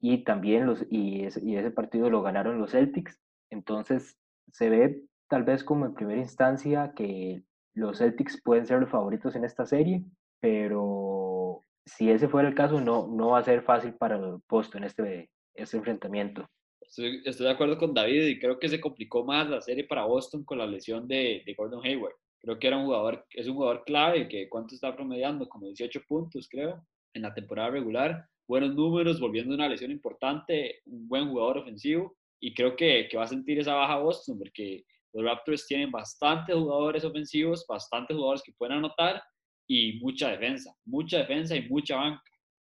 y 0.01 0.25
también 0.25 0.67
los, 0.67 0.87
y 0.89 1.25
ese, 1.25 1.45
y 1.45 1.57
ese 1.57 1.71
partido 1.71 2.09
lo 2.09 2.23
ganaron 2.23 2.59
los 2.59 2.71
Celtics. 2.71 3.19
Entonces 3.51 4.17
se 4.53 4.71
ve 4.71 5.03
tal 5.29 5.45
vez 5.45 5.63
como 5.63 5.87
en 5.87 5.95
primera 5.95 6.21
instancia 6.21 6.93
que 6.95 7.43
los 7.75 7.99
Celtics 7.99 8.41
pueden 8.43 8.67
ser 8.67 8.81
los 8.81 8.91
favoritos 8.91 9.37
en 9.37 9.45
esta 9.45 9.67
serie, 9.67 10.05
pero 10.41 11.65
si 11.85 12.11
ese 12.11 12.29
fuera 12.29 12.49
el 12.49 12.55
caso, 12.55 12.81
no, 12.81 13.07
no 13.09 13.31
va 13.31 13.39
a 13.39 13.45
ser 13.45 13.63
fácil 13.63 13.95
para 13.95 14.17
el 14.17 14.41
puesto 14.47 14.79
en 14.79 14.85
este, 14.85 15.31
este 15.55 15.77
enfrentamiento. 15.77 16.49
Estoy, 16.81 17.23
de 17.23 17.51
acuerdo 17.51 17.79
con 17.79 17.95
David 17.95 18.27
y 18.27 18.39
creo 18.41 18.59
que 18.59 18.69
se 18.69 18.81
complicó 18.81 19.25
más 19.25 19.49
la 19.49 19.61
serie 19.61 19.85
para 19.85 20.07
Boston 20.07 20.45
con 20.45 20.59
la 20.59 20.67
lesión 20.67 21.07
de, 21.07 21.45
Gordon 21.57 21.85
Hayward. 21.85 22.15
Creo 22.41 22.59
que 22.59 22.67
era 22.67 22.79
un 22.79 22.87
jugador, 22.87 23.27
es 23.31 23.47
un 23.47 23.55
jugador 23.55 23.85
clave 23.85 24.29
que 24.29 24.49
cuánto 24.49 24.75
está 24.75 24.97
promediando, 24.97 25.49
como 25.49 25.67
18 25.67 26.01
puntos 26.09 26.49
creo, 26.51 26.85
en 27.15 27.23
la 27.23 27.33
temporada 27.33 27.71
regular. 27.71 28.25
Buenos 28.49 28.75
números, 28.75 29.21
volviendo 29.21 29.55
una 29.55 29.69
lesión 29.69 29.93
importante, 29.93 30.81
un 30.87 31.07
buen 31.07 31.29
jugador 31.29 31.59
ofensivo 31.59 32.17
y 32.41 32.55
creo 32.55 32.75
que, 32.75 33.07
que 33.09 33.17
va 33.17 33.25
a 33.25 33.29
sentir 33.29 33.59
esa 33.59 33.75
baja 33.75 33.99
Boston 33.99 34.39
porque 34.39 34.85
los 35.13 35.25
Raptors 35.25 35.67
tienen 35.67 35.91
bastantes 35.91 36.57
jugadores 36.57 37.05
ofensivos, 37.05 37.65
bastantes 37.69 38.17
jugadores 38.17 38.43
que 38.43 38.53
pueden 38.53 38.79
anotar 38.79 39.23
y 39.69 40.01
mucha 40.01 40.31
defensa, 40.31 40.75
mucha 40.85 41.19
defensa 41.19 41.55
y 41.57 41.69
mucha 41.69 41.97
banca. 41.97 42.23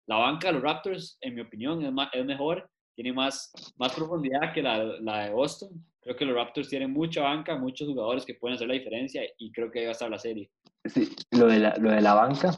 La 0.06 0.16
banca 0.16 0.48
de 0.48 0.54
los 0.54 0.62
Raptors, 0.62 1.18
en 1.20 1.34
mi 1.34 1.40
opinión, 1.40 1.84
es, 1.84 1.92
más, 1.92 2.08
es 2.12 2.24
mejor, 2.24 2.70
tiene 2.94 3.12
más, 3.12 3.52
más 3.76 3.92
profundidad 3.92 4.52
que 4.52 4.62
la, 4.62 4.84
la, 5.00 5.24
de 5.26 5.30
Boston. 5.32 5.70
Creo 6.00 6.16
que 6.16 6.24
los 6.24 6.36
Raptors 6.36 6.68
tienen 6.68 6.92
mucha 6.92 7.22
banca, 7.22 7.56
muchos 7.56 7.88
jugadores 7.88 8.24
que 8.24 8.34
pueden 8.34 8.56
hacer 8.56 8.68
la 8.68 8.74
diferencia 8.74 9.22
y 9.38 9.50
creo 9.52 9.70
que 9.70 9.80
ahí 9.80 9.84
va 9.86 9.90
a 9.90 9.92
estar 9.92 10.10
la 10.10 10.18
serie. 10.18 10.50
Sí, 10.84 11.14
lo 11.30 11.46
de 11.46 11.58
la, 11.58 11.74
lo 11.76 11.90
de 11.90 12.00
la 12.00 12.14
banca, 12.14 12.54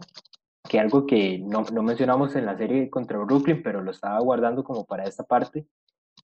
que 0.69 0.81
algo 0.81 1.07
que 1.07 1.39
no, 1.39 1.65
no 1.73 1.83
mencionamos 1.83 2.35
en 2.37 2.47
la 2.47 2.57
serie 2.57 2.91
contra 2.91 3.19
Brooklyn, 3.19 3.63
pero 3.63 3.83
lo 3.83 3.93
estaba 3.93 4.19
guardando 4.21 4.65
como 4.65 4.85
para 4.85 5.05
esta 5.05 5.25
parte, 5.25 5.67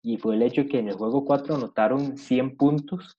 y 0.02 0.19
fue 0.19 0.35
el 0.35 0.42
hecho 0.42 0.66
que 0.66 0.81
en 0.81 0.88
el 0.88 0.95
juego 0.95 1.25
4 1.25 1.54
anotaron 1.54 2.16
100 2.16 2.57
puntos 2.57 3.16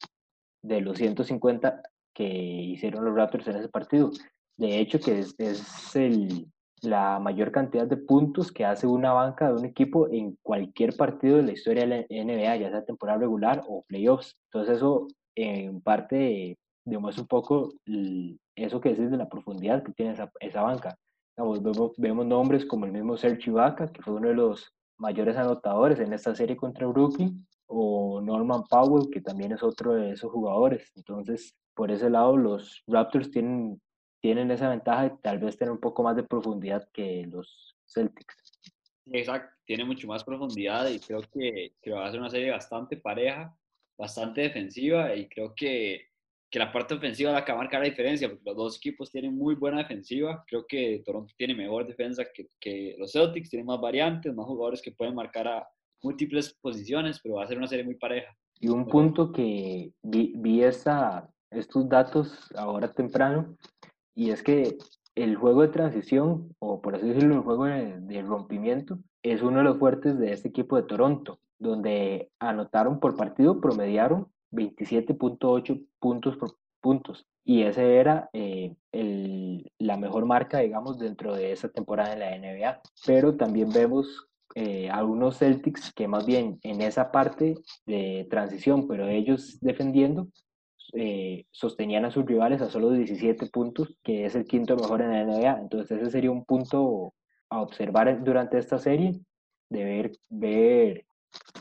de 0.62 0.82
los 0.82 0.98
150 0.98 1.82
que 2.14 2.26
hicieron 2.26 3.06
los 3.06 3.16
Raptors 3.16 3.48
en 3.48 3.56
ese 3.56 3.70
partido. 3.70 4.12
De 4.58 4.80
hecho, 4.80 5.00
que 5.00 5.20
es, 5.20 5.36
es 5.40 5.96
el, 5.96 6.48
la 6.84 7.20
mayor 7.20 7.52
cantidad 7.52 7.88
de 7.88 7.98
puntos 7.98 8.52
que 8.52 8.66
hace 8.66 8.88
una 8.88 9.14
banca 9.14 9.48
de 9.48 9.56
un 9.56 9.66
equipo 9.66 10.10
en 10.10 10.38
cualquier 10.42 10.96
partido 10.96 11.38
de 11.38 11.44
la 11.44 11.52
historia 11.54 11.86
de 11.86 12.08
la 12.10 12.24
NBA, 12.24 12.56
ya 12.58 12.70
sea 12.70 12.86
temporada 12.86 13.20
regular 13.20 13.62
o 13.68 13.84
playoffs. 13.88 14.36
Entonces 14.52 14.78
eso 14.78 15.08
en 15.36 15.82
parte 15.82 16.58
demuestra 16.86 17.22
un 17.22 17.28
poco 17.28 17.74
eso 18.56 18.82
que 18.82 18.90
decís 18.90 19.10
de 19.10 19.18
la 19.18 19.30
profundidad 19.30 19.84
que 19.84 19.94
tiene 19.94 20.14
esa, 20.14 20.32
esa 20.40 20.62
banca. 20.62 20.96
vemos, 21.38 21.94
vemos, 21.98 22.26
nombres 22.26 22.66
como 22.66 22.86
el 22.86 22.92
mismo 22.92 23.18
Sergio 23.18 23.54
Ibaka, 23.54 23.92
que 23.92 24.02
fue 24.02 24.14
uno 24.14 24.28
de 24.28 24.36
los 24.36 24.72
mayores 24.98 25.38
anotadores 25.38 26.00
en 26.00 26.14
esta 26.14 26.36
serie 26.36 26.56
contra 26.56 26.88
Brooklyn, 26.88 27.46
o 27.68 28.22
Norman 28.22 28.64
Powell, 28.70 29.10
que 29.12 29.22
también 29.22 29.52
es 29.52 29.64
otro 29.64 29.94
de 29.94 30.12
esos 30.12 30.32
jugadores. 30.32 30.92
Entonces, 30.96 31.56
por 31.74 31.92
ese 31.92 32.10
lado, 32.10 32.38
los 32.38 32.84
Raptors 32.88 33.32
tienen, 33.32 33.82
tienen 34.24 34.50
esa 34.52 34.70
ventaja 34.70 35.04
de 35.04 35.18
tal 35.22 35.38
vez 35.38 35.58
tener 35.58 35.74
un 35.74 35.82
poco 35.82 36.02
más 36.02 36.16
de 36.16 36.24
profundidad 36.24 36.88
que 36.94 37.26
los 37.30 37.76
Celtics. 37.86 38.54
Exacto, 39.12 39.54
tiene 39.66 39.84
mucho 39.84 40.08
más 40.08 40.24
profundidad 40.24 40.88
y 40.88 40.98
creo 41.00 41.22
que, 41.24 41.74
que 41.82 41.92
va 41.92 42.08
a 42.08 42.12
ser 42.12 42.22
una 42.22 42.30
serie 42.30 42.52
bastante 42.52 42.96
pareja, 42.96 43.54
bastante 43.98 44.40
defensiva 44.40 45.14
y 45.14 45.28
creo 45.28 45.54
que, 45.54 46.08
que 46.50 46.58
la 46.58 46.72
parte 46.72 46.94
ofensiva 46.94 47.34
la 47.34 47.44
que 47.44 47.52
va 47.52 47.58
a 47.58 47.62
marcar 47.64 47.82
la 47.82 47.90
diferencia 47.90 48.30
porque 48.30 48.44
los 48.46 48.56
dos 48.56 48.78
equipos 48.78 49.12
tienen 49.12 49.36
muy 49.36 49.56
buena 49.56 49.80
defensiva. 49.80 50.42
Creo 50.48 50.66
que 50.66 51.04
Toronto 51.06 51.34
tiene 51.38 51.54
mejor 51.54 51.86
defensa 51.86 52.24
que, 52.34 52.48
que 52.62 52.96
los 52.98 53.12
Celtics, 53.12 53.50
tiene 53.50 53.66
más 53.66 53.82
variantes, 53.82 54.34
más 54.34 54.46
jugadores 54.46 54.82
que 54.82 54.94
pueden 54.94 55.16
marcar 55.16 55.50
a 55.50 55.68
múltiples 56.02 56.58
posiciones, 56.62 57.20
pero 57.22 57.36
va 57.36 57.44
a 57.44 57.48
ser 57.48 57.58
una 57.58 57.68
serie 57.68 57.84
muy 57.84 57.96
pareja. 57.96 58.34
Y 58.62 58.70
un 58.70 58.88
punto 58.88 59.34
que 59.34 59.92
vi, 60.02 60.34
vi 60.38 60.64
esta, 60.64 61.30
estos 61.52 61.90
datos 61.90 62.50
ahora 62.56 62.90
temprano, 62.90 63.58
y 64.16 64.32
es 64.32 64.44
que 64.44 64.78
el 65.16 65.36
juego 65.36 65.62
de 65.62 65.68
transición, 65.68 66.56
o 66.60 66.82
por 66.82 66.96
así 66.96 67.08
decirlo, 67.08 67.36
el 67.36 67.42
juego 67.42 67.66
de, 67.66 68.22
rompimiento, 68.24 69.00
es 69.22 69.42
uno 69.42 69.60
de 69.60 69.64
los 69.64 69.78
fuertes 69.78 70.18
de 70.18 70.32
este 70.34 70.50
equipo 70.50 70.76
de 70.76 70.84
Toronto, 70.84 71.40
donde 71.60 72.30
anotaron 72.40 73.00
por 73.00 73.16
partido, 73.16 73.62
promediaron 73.62 74.28
27.8 74.52 75.86
puntos 76.00 76.38
por 76.38 76.56
puntos. 76.82 77.26
Y 77.46 77.64
ese 77.64 77.98
era 77.98 78.30
eh, 78.34 78.76
el, 78.92 79.72
la 79.78 79.98
mejor 79.98 80.26
marca, 80.26 80.60
digamos, 80.60 81.00
dentro 81.00 81.36
de 81.36 81.52
esa 81.52 81.70
temporada 81.70 82.14
en 82.14 82.20
la 82.20 82.38
NBA. 82.38 82.82
Pero 83.06 83.36
también 83.36 83.70
vemos 83.70 84.28
eh, 84.56 84.90
algunos 84.90 85.40
Celtics 85.40 85.92
que 85.94 86.08
más 86.08 86.26
bien 86.26 86.60
en 86.64 86.82
esa 86.82 87.12
parte 87.12 87.56
de 87.86 88.28
transición, 88.30 88.88
pero 88.88 89.08
ellos 89.08 89.58
defendiendo, 89.62 90.28
eh, 90.96 91.46
sostenían 91.52 92.06
a 92.06 92.12
sus 92.12 92.26
rivales 92.26 92.62
a 92.62 92.70
solo 92.70 92.92
17 92.92 93.48
puntos, 93.48 93.96
que 94.04 94.26
es 94.26 94.36
el 94.36 94.46
quinto 94.46 94.76
mejor 94.76 95.02
en 95.02 95.12
la 95.12 95.24
NBA. 95.24 95.60
Entonces 95.60 96.00
ese 96.00 96.12
sería 96.12 96.32
un 96.32 96.46
punto 96.46 97.14
a 97.50 97.62
observar 97.62 98.24
durante 98.24 98.58
esta 98.58 98.78
serie, 98.78 99.20
de 99.70 99.84
ver, 99.84 100.12
ver, 100.30 101.06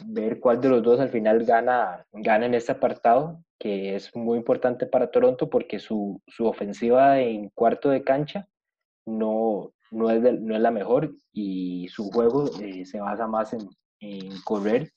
ver 0.07 0.41
cuál 0.41 0.61
de 0.61 0.69
los 0.69 0.83
dos 0.83 1.01
al 1.01 1.09
final 1.09 1.45
gana, 1.45 2.07
gana 2.12 2.47
en 2.47 2.55
este 2.55 2.73
apartado, 2.73 3.43
que 3.59 3.95
es 3.95 4.15
muy 4.15 4.39
importante 4.39 4.87
para 4.87 5.11
Toronto 5.11 5.49
porque 5.49 5.79
su, 5.79 6.21
su 6.27 6.47
ofensiva 6.47 7.21
en 7.21 7.49
cuarto 7.51 7.89
de 7.91 8.03
cancha 8.03 8.49
no, 9.07 9.73
no, 9.91 10.11
es, 10.11 10.21
no 10.21 10.55
es 10.55 10.61
la 10.61 10.71
mejor 10.71 11.15
y 11.33 11.89
su 11.89 12.11
juego 12.11 12.51
eh, 12.61 12.85
se 12.85 13.01
basa 13.01 13.27
más 13.27 13.53
en, 13.53 13.69
en 14.01 14.41
correr 14.43 14.93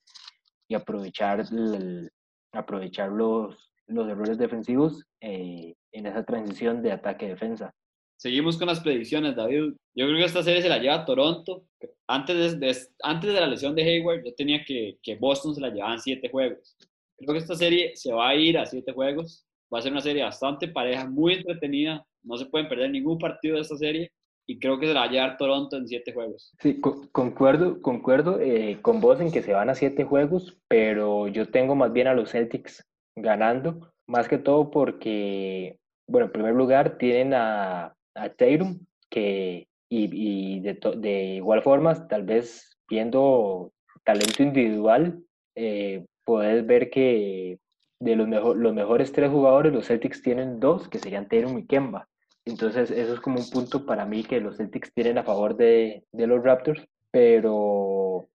y 0.67 0.75
aprovechar, 0.75 1.41
el, 1.41 2.11
aprovechar 2.51 3.11
los, 3.11 3.71
los 3.87 4.07
errores 4.07 4.37
defensivos 4.37 5.05
eh, 5.21 5.75
en 5.91 6.05
esa 6.05 6.23
transición 6.23 6.81
de 6.81 6.91
ataque-defensa. 6.91 7.73
Seguimos 8.17 8.57
con 8.57 8.67
las 8.67 8.79
predicciones, 8.79 9.35
David. 9.35 9.73
Yo 9.93 10.05
creo 10.05 10.17
que 10.17 10.25
esta 10.25 10.43
serie 10.43 10.61
se 10.61 10.69
la 10.69 10.79
lleva 10.79 11.05
Toronto. 11.05 11.65
Antes 12.07 12.59
de, 12.59 12.77
antes 13.03 13.33
de 13.33 13.39
la 13.39 13.47
lesión 13.47 13.75
de 13.75 13.83
Hayward, 13.83 14.23
yo 14.23 14.33
tenía 14.33 14.63
que, 14.65 14.97
que 15.01 15.15
Boston 15.15 15.53
se 15.53 15.61
la 15.61 15.69
llevaban 15.69 15.99
siete 15.99 16.29
juegos. 16.29 16.77
Creo 17.17 17.33
que 17.33 17.39
esta 17.39 17.55
serie 17.55 17.95
se 17.95 18.13
va 18.13 18.29
a 18.29 18.35
ir 18.35 18.57
a 18.57 18.65
siete 18.65 18.93
juegos. 18.93 19.45
Va 19.73 19.79
a 19.79 19.81
ser 19.81 19.91
una 19.91 20.01
serie 20.01 20.23
bastante 20.23 20.67
pareja, 20.67 21.07
muy 21.07 21.33
entretenida. 21.33 22.05
No 22.23 22.37
se 22.37 22.45
pueden 22.45 22.69
perder 22.69 22.91
ningún 22.91 23.17
partido 23.17 23.55
de 23.55 23.61
esta 23.61 23.77
serie. 23.77 24.11
Y 24.47 24.59
creo 24.59 24.79
que 24.79 24.87
se 24.87 24.93
la 24.93 25.01
va 25.01 25.05
a 25.07 25.11
llevar 25.11 25.37
Toronto 25.37 25.75
en 25.75 25.87
siete 25.87 26.13
juegos. 26.13 26.53
Sí, 26.61 26.79
concuerdo, 26.79 27.81
concuerdo 27.81 28.39
eh, 28.39 28.77
con 28.81 29.01
vos 29.01 29.19
en 29.19 29.31
que 29.31 29.41
se 29.41 29.53
van 29.53 29.69
a 29.69 29.75
siete 29.75 30.03
juegos, 30.03 30.55
pero 30.67 31.27
yo 31.27 31.49
tengo 31.49 31.75
más 31.75 31.91
bien 31.91 32.07
a 32.07 32.13
los 32.13 32.31
Celtics 32.31 32.85
ganando, 33.15 33.91
más 34.07 34.27
que 34.27 34.37
todo 34.37 34.71
porque, 34.71 35.77
bueno, 36.07 36.27
en 36.27 36.31
primer 36.31 36.53
lugar 36.53 36.97
tienen 36.97 37.33
a, 37.33 37.95
a 38.15 38.29
Tatum, 38.29 38.79
que, 39.09 39.67
y, 39.89 40.57
y 40.57 40.59
de, 40.59 41.35
igual 41.35 41.61
forma, 41.61 42.07
tal 42.07 42.23
vez 42.23 42.77
viendo 42.89 43.71
talento 44.03 44.43
individual, 44.43 45.23
eh, 45.55 46.05
ver 46.27 46.89
que 46.89 47.59
de 47.99 48.15
los, 48.15 48.27
mejor, 48.27 48.57
los 48.57 48.73
mejores 48.73 49.11
tres 49.11 49.31
jugadores, 49.31 49.73
los 49.73 49.87
Celtics 49.87 50.21
tienen 50.21 50.59
dos, 50.59 50.87
que 50.89 50.99
serían 50.99 51.27
Tatum 51.27 51.59
y 51.59 51.65
Kemba. 51.65 52.07
Entonces, 52.45 52.91
eso 52.91 53.13
es 53.13 53.19
como 53.19 53.39
un 53.39 53.49
punto 53.49 53.85
para 53.85 54.05
mí 54.05 54.23
que 54.23 54.39
los 54.39 54.57
Celtics 54.57 54.93
tienen 54.93 55.17
a 55.17 55.23
favor 55.23 55.55
de, 55.55 56.03
de 56.11 56.27
los 56.27 56.43
Raptors, 56.43 56.85
pero 57.11 58.27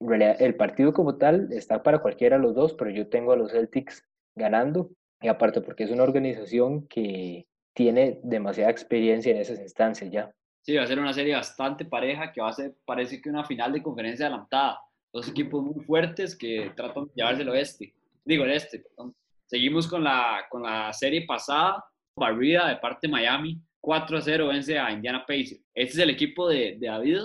en 0.00 0.08
realidad 0.08 0.36
el 0.40 0.56
partido 0.56 0.92
como 0.92 1.16
tal 1.16 1.52
está 1.52 1.82
para 1.82 2.00
cualquiera 2.00 2.36
de 2.36 2.42
los 2.42 2.54
dos, 2.54 2.74
pero 2.74 2.90
yo 2.90 3.08
tengo 3.08 3.32
a 3.32 3.36
los 3.36 3.52
Celtics 3.52 4.04
ganando, 4.36 4.90
y 5.20 5.28
aparte 5.28 5.60
porque 5.60 5.84
es 5.84 5.90
una 5.90 6.04
organización 6.04 6.86
que 6.86 7.46
tiene 7.74 8.20
demasiada 8.22 8.70
experiencia 8.70 9.32
en 9.32 9.38
esas 9.38 9.58
instancias 9.58 10.10
ya. 10.10 10.30
Sí, 10.62 10.74
va 10.74 10.82
a 10.82 10.86
ser 10.86 10.98
una 10.98 11.12
serie 11.12 11.34
bastante 11.34 11.84
pareja 11.84 12.32
que 12.32 12.40
va 12.40 12.48
a 12.48 12.52
ser, 12.52 12.74
parece 12.84 13.20
que 13.20 13.30
una 13.30 13.44
final 13.44 13.72
de 13.72 13.82
conferencia 13.82 14.26
adelantada. 14.26 14.80
Dos 15.12 15.28
equipos 15.28 15.62
muy 15.62 15.84
fuertes 15.84 16.36
que 16.36 16.72
tratan 16.76 17.06
de 17.06 17.12
llevarse 17.14 17.42
el 17.42 17.48
oeste, 17.48 17.94
digo 18.24 18.44
el 18.44 18.52
este, 18.52 18.80
perdón. 18.80 19.14
Seguimos 19.46 19.86
con 19.86 20.02
la, 20.02 20.44
con 20.50 20.62
la 20.62 20.92
serie 20.92 21.24
pasada, 21.24 21.84
barrida 22.16 22.68
de 22.68 22.76
parte 22.76 23.06
de 23.06 23.12
Miami, 23.12 23.60
4 23.80 24.18
a 24.18 24.20
0 24.20 24.48
vence 24.48 24.78
a 24.78 24.90
Indiana 24.90 25.24
Pacers. 25.24 25.62
Este 25.72 25.92
es 25.92 25.98
el 25.98 26.10
equipo 26.10 26.48
de, 26.48 26.76
de 26.78 26.88
David, 26.88 27.20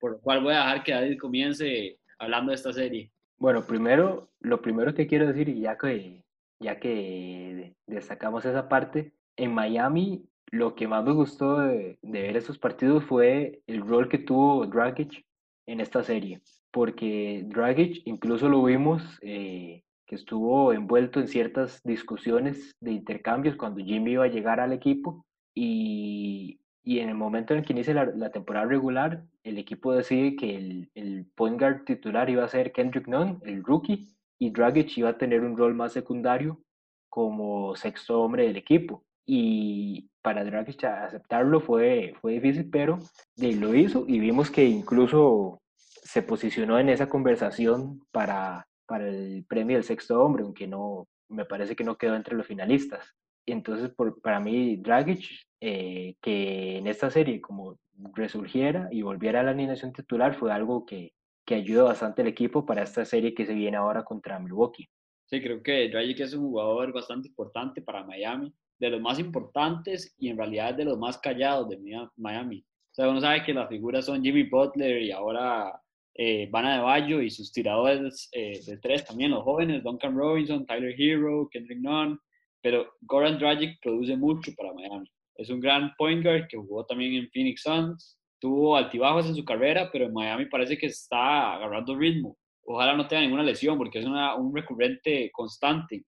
por 0.00 0.12
lo 0.12 0.20
cual 0.20 0.42
voy 0.42 0.54
a 0.54 0.60
dejar 0.60 0.82
que 0.82 0.92
David 0.92 1.18
comience 1.18 1.98
hablando 2.18 2.50
de 2.50 2.56
esta 2.56 2.72
serie. 2.72 3.12
Bueno, 3.36 3.66
primero, 3.66 4.30
lo 4.40 4.62
primero 4.62 4.94
que 4.94 5.06
quiero 5.06 5.26
decir, 5.26 5.54
ya 5.54 5.76
que 5.76 6.23
ya 6.64 6.80
que 6.80 7.74
destacamos 7.86 8.44
esa 8.44 8.68
parte. 8.68 9.12
En 9.36 9.52
Miami, 9.52 10.24
lo 10.50 10.74
que 10.74 10.88
más 10.88 11.04
me 11.04 11.12
gustó 11.12 11.58
de, 11.58 11.98
ver 12.02 12.36
esos 12.36 12.58
partidos 12.58 13.04
fue 13.04 13.60
el 13.66 13.86
rol 13.86 14.08
que 14.08 14.18
tuvo 14.18 14.66
Dragic 14.66 15.24
en 15.66 15.80
esta 15.80 16.02
serie, 16.02 16.40
porque 16.70 17.44
Dragic 17.46 18.02
incluso 18.06 18.48
lo 18.48 18.62
vimos 18.62 19.02
eh, 19.22 19.82
que 20.06 20.14
estuvo 20.14 20.72
envuelto 20.72 21.20
en 21.20 21.28
ciertas 21.28 21.80
discusiones 21.84 22.72
de 22.80 22.92
intercambios 22.92 23.56
cuando 23.56 23.84
Jimmy 23.84 24.12
iba 24.12 24.24
a 24.24 24.28
llegar 24.28 24.60
al 24.60 24.72
equipo 24.72 25.26
y, 25.54 26.60
y 26.82 27.00
en 27.00 27.08
el 27.08 27.14
momento 27.14 27.52
en 27.52 27.60
el 27.60 27.66
que 27.66 27.72
inicia 27.72 27.94
la, 27.94 28.30
temporada 28.30 28.66
regular, 28.66 29.24
el 29.42 29.58
equipo 29.58 29.92
decide 29.92 30.36
que 30.36 30.56
el, 30.56 30.90
el 30.94 31.26
point 31.34 31.58
guard 31.58 31.84
titular 31.84 32.28
iba 32.30 32.44
a 32.44 32.48
ser 32.48 32.72
Kendrick 32.72 33.08
Nunn, 33.08 33.40
el 33.44 33.64
rookie, 33.64 34.14
y 34.38 34.50
Dragic 34.50 34.98
iba 34.98 35.10
a 35.10 35.18
tener 35.18 35.40
un 35.42 35.56
rol 35.56 35.74
más 35.74 35.92
secundario 35.92 36.60
como 37.08 37.76
sexto 37.76 38.20
hombre 38.20 38.46
del 38.46 38.56
equipo. 38.56 39.04
Y 39.26 40.08
para 40.22 40.44
Dragic 40.44 40.84
aceptarlo 40.84 41.60
fue, 41.60 42.14
fue 42.20 42.32
difícil, 42.34 42.68
pero 42.70 42.98
lo 43.36 43.74
hizo 43.74 44.04
y 44.06 44.18
vimos 44.18 44.50
que 44.50 44.64
incluso 44.64 45.60
se 45.76 46.22
posicionó 46.22 46.78
en 46.78 46.90
esa 46.90 47.08
conversación 47.08 48.00
para, 48.12 48.66
para 48.86 49.08
el 49.08 49.44
premio 49.48 49.76
del 49.76 49.84
sexto 49.84 50.22
hombre, 50.22 50.44
aunque 50.44 50.66
no, 50.66 51.06
me 51.28 51.44
parece 51.44 51.74
que 51.74 51.84
no 51.84 51.96
quedó 51.96 52.16
entre 52.16 52.36
los 52.36 52.46
finalistas. 52.46 53.14
Entonces, 53.46 53.90
por, 53.90 54.20
para 54.20 54.40
mí, 54.40 54.76
Dragic, 54.76 55.24
eh, 55.60 56.16
que 56.20 56.78
en 56.78 56.86
esta 56.86 57.10
serie 57.10 57.40
como 57.40 57.78
resurgiera 58.14 58.88
y 58.90 59.02
volviera 59.02 59.40
a 59.40 59.42
la 59.42 59.50
alineación 59.52 59.92
titular, 59.92 60.34
fue 60.34 60.52
algo 60.52 60.84
que, 60.86 61.12
que 61.44 61.54
ayuda 61.54 61.84
bastante 61.84 62.22
al 62.22 62.28
equipo 62.28 62.64
para 62.64 62.82
esta 62.82 63.04
serie 63.04 63.34
que 63.34 63.46
se 63.46 63.54
viene 63.54 63.76
ahora 63.76 64.04
contra 64.04 64.38
Milwaukee. 64.38 64.88
Sí, 65.26 65.40
creo 65.40 65.62
que 65.62 65.88
Dragic 65.88 66.20
es 66.20 66.34
un 66.34 66.48
jugador 66.48 66.92
bastante 66.92 67.28
importante 67.28 67.82
para 67.82 68.04
Miami, 68.04 68.52
de 68.78 68.90
los 68.90 69.00
más 69.00 69.18
importantes 69.18 70.14
y 70.18 70.28
en 70.28 70.36
realidad 70.36 70.74
de 70.74 70.84
los 70.84 70.98
más 70.98 71.18
callados 71.18 71.68
de 71.68 72.10
Miami. 72.16 72.60
O 72.60 72.94
sea, 72.94 73.08
uno 73.08 73.20
sabe 73.20 73.42
que 73.42 73.54
las 73.54 73.68
figuras 73.68 74.06
son 74.06 74.22
Jimmy 74.22 74.44
Butler 74.44 75.02
y 75.02 75.10
ahora 75.10 75.80
eh, 76.14 76.48
Bana 76.50 76.76
de 76.76 76.82
Bayo 76.82 77.20
y 77.20 77.30
sus 77.30 77.50
tiradores 77.50 78.28
eh, 78.32 78.60
de 78.64 78.76
tres 78.78 79.04
también, 79.04 79.32
los 79.32 79.42
jóvenes, 79.42 79.82
Duncan 79.82 80.16
Robinson, 80.16 80.66
Tyler 80.66 80.94
Hero, 80.96 81.48
Kendrick 81.50 81.80
Nunn, 81.80 82.20
pero 82.62 82.94
Goran 83.02 83.38
Dragic 83.38 83.80
produce 83.82 84.16
mucho 84.16 84.52
para 84.56 84.72
Miami. 84.72 85.10
Es 85.36 85.50
un 85.50 85.60
gran 85.60 85.92
point 85.98 86.22
guard 86.22 86.46
que 86.48 86.56
jugó 86.56 86.86
también 86.86 87.14
en 87.14 87.30
Phoenix 87.30 87.62
Suns, 87.62 88.16
tuvo 88.44 88.76
altibajos 88.76 89.24
en 89.24 89.34
su 89.34 89.42
carrera, 89.42 89.88
pero 89.90 90.04
en 90.04 90.12
Miami 90.12 90.44
parece 90.44 90.76
que 90.76 90.84
está 90.84 91.54
agarrando 91.54 91.96
ritmo. 91.96 92.36
Ojalá 92.66 92.94
no 92.94 93.08
tenga 93.08 93.22
ninguna 93.22 93.42
lesión, 93.42 93.78
porque 93.78 94.00
es 94.00 94.04
una, 94.04 94.34
un 94.34 94.54
recurrente 94.54 95.30
constante, 95.32 96.04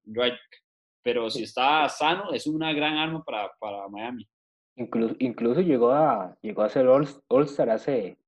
Pero 1.02 1.30
si 1.30 1.44
está 1.44 1.88
sano, 1.88 2.34
es 2.34 2.46
una 2.46 2.74
gran 2.74 2.98
arma 2.98 3.24
para, 3.24 3.50
para 3.58 3.88
Miami. 3.88 4.28
Incluso, 4.76 5.16
incluso 5.18 5.62
llegó, 5.62 5.92
a, 5.92 6.36
llegó 6.42 6.60
a 6.60 6.68
ser 6.68 6.86
All-Star 6.88 7.70
hace 7.70 8.18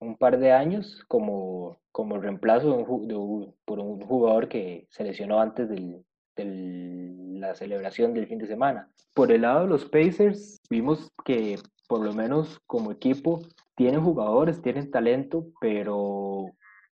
un 0.00 0.16
par 0.16 0.40
de 0.40 0.50
años 0.50 1.04
como, 1.06 1.78
como 1.92 2.18
reemplazo 2.18 2.66
de 2.66 2.82
un, 2.82 3.06
de 3.06 3.14
un, 3.14 3.54
por 3.64 3.78
un 3.78 4.00
jugador 4.00 4.48
que 4.48 4.88
se 4.90 5.04
lesionó 5.04 5.40
antes 5.40 5.68
del, 5.68 6.04
la 7.38 7.54
celebración 7.54 8.12
del 8.12 8.26
fin 8.26 8.38
de 8.38 8.48
semana. 8.48 8.88
Por 9.14 9.30
el 9.30 9.42
lado 9.42 9.62
de 9.62 9.68
los 9.68 9.84
Pacers, 9.84 10.58
vimos 10.68 11.12
que 11.24 11.60
por 11.92 12.02
lo 12.02 12.14
menos 12.14 12.58
como 12.66 12.90
equipo 12.90 13.42
tienen 13.76 14.02
jugadores, 14.02 14.62
tienen 14.62 14.90
talento, 14.90 15.48
pero 15.60 16.46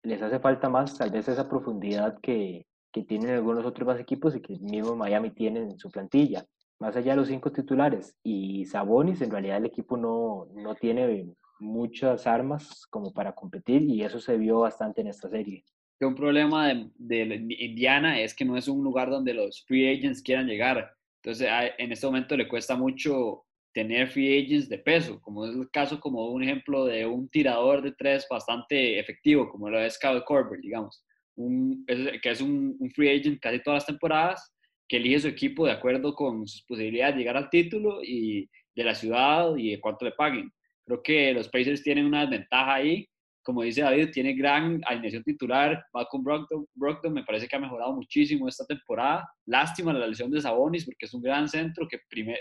les 0.02 0.22
hace 0.22 0.38
falta 0.38 0.70
más 0.70 0.96
tal 0.96 1.10
vez 1.10 1.28
esa 1.28 1.50
profundidad 1.50 2.18
que, 2.22 2.66
que 2.90 3.02
tienen 3.02 3.28
algunos 3.28 3.66
otros 3.66 3.86
más 3.86 4.00
equipos 4.00 4.34
y 4.34 4.40
que 4.40 4.58
mismo 4.58 4.96
Miami 4.96 5.32
tiene 5.32 5.60
en 5.60 5.78
su 5.78 5.90
plantilla. 5.90 6.46
Más 6.78 6.96
allá 6.96 7.12
de 7.12 7.16
los 7.18 7.28
cinco 7.28 7.52
titulares 7.52 8.16
y 8.22 8.64
Sabonis, 8.64 9.20
en 9.20 9.30
realidad 9.30 9.58
el 9.58 9.66
equipo 9.66 9.98
no, 9.98 10.46
no 10.54 10.74
tiene 10.74 11.30
muchas 11.60 12.26
armas 12.26 12.86
como 12.88 13.12
para 13.12 13.34
competir 13.34 13.82
y 13.82 14.02
eso 14.02 14.18
se 14.18 14.38
vio 14.38 14.60
bastante 14.60 15.02
en 15.02 15.08
esta 15.08 15.28
serie. 15.28 15.62
Un 16.00 16.14
problema 16.14 16.68
de, 16.68 16.90
de, 16.96 17.46
Indiana 17.58 18.18
es 18.18 18.34
que 18.34 18.46
no 18.46 18.56
es 18.56 18.66
un 18.66 18.82
lugar 18.82 19.10
donde 19.10 19.34
los 19.34 19.62
free 19.66 19.94
agents 19.94 20.22
quieran 20.22 20.46
llegar. 20.46 20.90
Entonces, 21.22 21.50
en 21.76 21.92
este 21.92 22.06
momento 22.06 22.34
le 22.34 22.48
cuesta 22.48 22.76
mucho 22.76 23.45
tener 23.76 24.08
free 24.08 24.42
agents 24.42 24.70
de 24.70 24.78
peso, 24.78 25.20
como 25.20 25.44
es 25.44 25.54
el 25.54 25.70
caso 25.70 26.00
como 26.00 26.30
un 26.30 26.42
ejemplo 26.42 26.86
de 26.86 27.04
un 27.04 27.28
tirador 27.28 27.82
de 27.82 27.92
tres 27.92 28.26
bastante 28.30 28.98
efectivo, 28.98 29.50
como 29.50 29.68
lo 29.68 29.78
es 29.78 29.98
Kyle 29.98 30.24
Korver, 30.24 30.62
digamos, 30.62 31.04
un, 31.34 31.84
que 31.84 32.30
es 32.30 32.40
un, 32.40 32.74
un 32.80 32.90
free 32.92 33.20
agent 33.20 33.38
casi 33.38 33.62
todas 33.62 33.82
las 33.82 33.86
temporadas, 33.86 34.56
que 34.88 34.96
elige 34.96 35.20
su 35.20 35.28
equipo 35.28 35.66
de 35.66 35.72
acuerdo 35.72 36.14
con 36.14 36.48
sus 36.48 36.62
posibilidades 36.62 37.16
de 37.16 37.18
llegar 37.18 37.36
al 37.36 37.50
título 37.50 38.02
y 38.02 38.48
de 38.74 38.82
la 38.82 38.94
ciudad 38.94 39.54
y 39.56 39.72
de 39.72 39.80
cuánto 39.80 40.06
le 40.06 40.12
paguen. 40.12 40.50
Creo 40.86 41.02
que 41.02 41.34
los 41.34 41.50
Pacers 41.50 41.82
tienen 41.82 42.06
una 42.06 42.22
desventaja 42.22 42.76
ahí. 42.76 43.06
Como 43.46 43.62
dice 43.62 43.82
David, 43.82 44.10
tiene 44.10 44.32
gran 44.32 44.80
alineación 44.84 45.22
titular. 45.22 45.86
Malcolm 45.94 46.24
Brogdon, 46.24 46.66
Brogdon 46.74 47.12
me 47.12 47.22
parece 47.22 47.46
que 47.46 47.54
ha 47.54 47.60
mejorado 47.60 47.94
muchísimo 47.94 48.48
esta 48.48 48.66
temporada. 48.66 49.30
Lástima 49.46 49.92
la 49.92 50.04
lesión 50.04 50.32
de 50.32 50.40
Sabonis 50.40 50.84
porque 50.84 51.06
es 51.06 51.14
un 51.14 51.22
gran 51.22 51.48
centro 51.48 51.86
que 51.86 52.00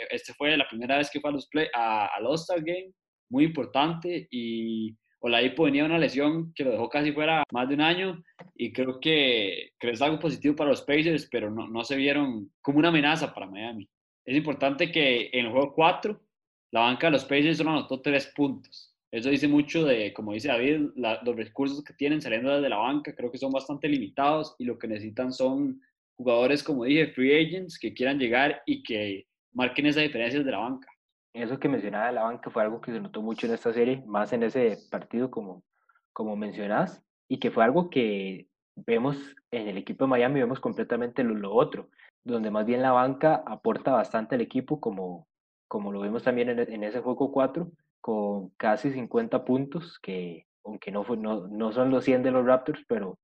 este 0.10 0.34
fue 0.34 0.58
la 0.58 0.68
primera 0.68 0.98
vez 0.98 1.12
que 1.12 1.20
fue 1.20 1.30
a 1.30 1.34
los 1.34 1.48
play, 1.48 1.68
a, 1.76 2.08
al 2.08 2.26
All-Star 2.26 2.64
Game. 2.64 2.92
Muy 3.30 3.44
importante 3.44 4.28
y 4.32 4.96
Oladipo 5.20 5.66
venía 5.66 5.86
una 5.86 6.00
lesión 6.00 6.52
que 6.56 6.64
lo 6.64 6.72
dejó 6.72 6.90
casi 6.90 7.12
fuera 7.12 7.44
más 7.52 7.70
de 7.70 7.76
un 7.76 7.82
año 7.82 8.24
y 8.56 8.74
creo 8.74 9.00
que, 9.00 9.74
creo 9.78 9.92
que 9.92 9.96
es 9.96 10.02
algo 10.02 10.18
positivo 10.18 10.56
para 10.56 10.72
los 10.72 10.82
Pacers, 10.82 11.30
pero 11.32 11.52
no, 11.52 11.68
no 11.68 11.84
se 11.84 11.98
vieron 11.98 12.52
como 12.64 12.80
una 12.80 12.88
amenaza 12.90 13.32
para 13.32 13.46
Miami. 13.46 13.88
Es 14.26 14.36
importante 14.36 14.92
que 14.92 15.30
en 15.34 15.46
el 15.46 15.52
juego 15.52 15.72
4 15.76 16.20
la 16.72 16.82
banca 16.82 17.08
de 17.08 17.12
los 17.12 17.26
Pacers 17.26 17.60
solo 17.60 17.70
anotó 17.70 18.02
tres 18.02 18.34
puntos. 18.36 18.95
Eso 19.12 19.30
dice 19.30 19.48
mucho 19.48 19.86
de, 19.86 20.14
como 20.14 20.34
dice 20.34 20.50
David, 20.50 20.90
los 20.96 21.36
recursos 21.36 21.84
que 21.84 21.94
tienen 21.94 22.22
saliendo 22.22 22.54
desde 22.54 22.70
la 22.70 22.78
banca, 22.78 23.16
creo 23.16 23.32
que 23.32 23.38
son 23.38 23.52
bastante 23.52 23.88
limitados 23.88 24.56
y 24.58 24.66
lo 24.66 24.78
que 24.78 24.88
necesitan 24.88 25.32
son 25.32 25.82
jugadores, 26.18 26.64
como 26.64 26.86
dije, 26.86 27.08
free 27.08 27.46
agents 27.46 27.80
que 27.80 27.94
quieran 27.94 28.20
llegar 28.20 28.62
y 28.66 28.84
que 28.84 29.26
marquen 29.54 29.86
esa 29.86 30.02
diferencia 30.02 30.40
desde 30.40 30.52
la 30.52 30.60
banca. 30.60 30.88
Eso 31.34 31.60
que 31.60 31.68
mencionaba 31.68 32.08
de 32.08 32.14
la 32.14 32.24
banca 32.24 32.50
fue 32.50 32.64
algo 32.64 32.80
que 32.80 32.92
se 32.92 33.00
notó 33.00 33.22
mucho 33.22 33.48
en 33.48 33.54
esta 33.54 33.74
serie, 33.74 34.02
más 34.06 34.32
en 34.34 34.44
ese 34.44 34.78
partido 34.90 35.30
como, 35.30 35.64
como 36.14 36.36
mencionás, 36.36 37.04
y 37.28 37.40
que 37.40 37.52
fue 37.52 37.64
algo 37.64 37.90
que 37.90 38.48
vemos 38.76 39.18
en 39.52 39.68
el 39.68 39.78
equipo 39.78 40.06
de 40.06 40.10
Miami, 40.10 40.40
vemos 40.40 40.60
completamente 40.60 41.24
lo, 41.24 41.54
otro, 41.54 41.90
donde 42.24 42.52
más 42.52 42.66
bien 42.66 42.82
la 42.82 42.92
banca 42.92 43.44
aporta 43.46 43.92
bastante 43.92 44.36
al 44.36 44.42
equipo 44.42 44.80
como, 44.80 45.28
como 45.68 45.92
lo 45.92 46.02
vimos 46.02 46.24
también 46.24 46.50
en, 46.50 46.84
ese 46.84 47.02
juego 47.02 47.32
4, 47.32 47.70
con 48.06 48.50
casi 48.50 48.92
50 48.92 49.44
puntos, 49.44 49.98
que 49.98 50.46
aunque 50.64 50.92
no, 50.92 51.04
no, 51.16 51.48
no 51.48 51.72
son 51.72 51.90
los 51.90 52.06
100 52.06 52.22
de 52.22 52.30
los 52.30 52.46
Raptors, 52.46 52.86
pero 52.88 53.18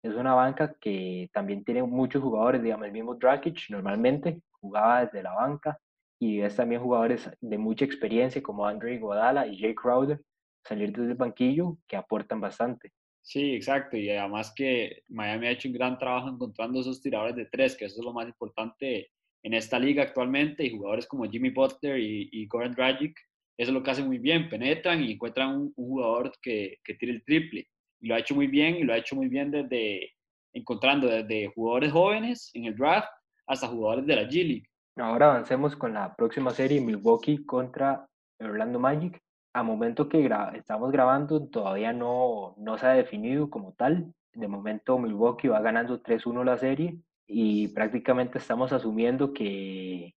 es 0.00 0.14
una 0.14 0.32
banca 0.32 0.76
que 0.80 1.28
también 1.32 1.64
tiene 1.64 1.82
muchos 1.82 2.22
jugadores, 2.22 2.62
digamos, 2.62 2.86
el 2.86 2.92
mismo 2.92 3.16
Drakic 3.16 3.68
normalmente 3.68 4.40
jugaba 4.52 5.04
desde 5.04 5.24
la 5.24 5.32
banca 5.32 5.76
y 6.20 6.40
es 6.40 6.54
también 6.54 6.80
jugadores 6.80 7.28
de 7.40 7.58
mucha 7.58 7.84
experiencia 7.84 8.40
como 8.40 8.64
Andre 8.64 8.94
Iguodala 8.94 9.44
y 9.48 9.58
Jay 9.58 9.74
Crowder 9.74 10.20
salir 10.62 10.92
desde 10.92 11.10
el 11.10 11.16
banquillo 11.16 11.76
que 11.88 11.96
aportan 11.96 12.40
bastante. 12.40 12.92
Sí, 13.20 13.56
exacto, 13.56 13.96
y 13.96 14.08
además 14.10 14.52
que 14.54 15.02
Miami 15.08 15.48
ha 15.48 15.50
hecho 15.50 15.66
un 15.66 15.74
gran 15.74 15.98
trabajo 15.98 16.28
encontrando 16.28 16.78
esos 16.78 17.02
tiradores 17.02 17.34
de 17.34 17.46
tres, 17.46 17.76
que 17.76 17.86
eso 17.86 17.98
es 17.98 18.04
lo 18.04 18.12
más 18.12 18.28
importante 18.28 19.10
en 19.42 19.54
esta 19.54 19.80
liga 19.80 20.04
actualmente 20.04 20.64
y 20.64 20.70
jugadores 20.70 21.08
como 21.08 21.28
Jimmy 21.28 21.50
Butler 21.50 21.98
y, 21.98 22.28
y 22.30 22.46
Goran 22.46 22.70
Dragic, 22.70 23.18
eso 23.58 23.70
es 23.70 23.74
lo 23.74 23.82
que 23.82 23.90
hacen 23.90 24.06
muy 24.06 24.18
bien, 24.18 24.48
penetran 24.48 25.02
y 25.02 25.12
encuentran 25.12 25.54
un, 25.56 25.72
jugador 25.74 26.32
que, 26.40 26.78
que 26.84 26.94
tire 26.94 27.12
el 27.12 27.24
triple. 27.24 27.68
Y 28.00 28.06
lo 28.06 28.14
ha 28.14 28.20
hecho 28.20 28.36
muy 28.36 28.46
bien 28.46 28.76
y 28.76 28.84
lo 28.84 28.92
ha 28.92 28.98
hecho 28.98 29.16
muy 29.16 29.28
bien 29.28 29.50
desde 29.50 30.12
encontrando 30.52 31.08
desde 31.08 31.52
jugadores 31.54 31.92
jóvenes 31.92 32.50
en 32.54 32.66
el 32.66 32.76
draft 32.76 33.08
hasta 33.46 33.68
jugadores 33.68 34.06
de 34.06 34.16
la 34.16 34.22
G 34.22 34.46
League. 34.46 34.68
Ahora 34.96 35.30
avancemos 35.30 35.76
con 35.76 35.94
la 35.94 36.14
próxima 36.14 36.50
serie, 36.50 36.80
Milwaukee 36.80 37.44
contra 37.44 38.08
Orlando 38.40 38.78
Magic. 38.78 39.20
A 39.54 39.62
momento 39.62 40.08
que 40.08 40.28
estamos 40.54 40.92
grabando 40.92 41.48
todavía 41.48 41.92
no, 41.92 42.54
no 42.58 42.78
se 42.78 42.86
ha 42.86 42.90
definido 42.90 43.50
como 43.50 43.72
tal. 43.72 44.12
De 44.34 44.46
momento 44.46 44.98
Milwaukee 44.98 45.48
va 45.48 45.60
ganando 45.60 46.02
3-1 46.02 46.44
la 46.44 46.58
serie 46.58 46.98
y 47.26 47.68
prácticamente 47.68 48.38
estamos 48.38 48.72
asumiendo 48.72 49.32
que 49.32 50.14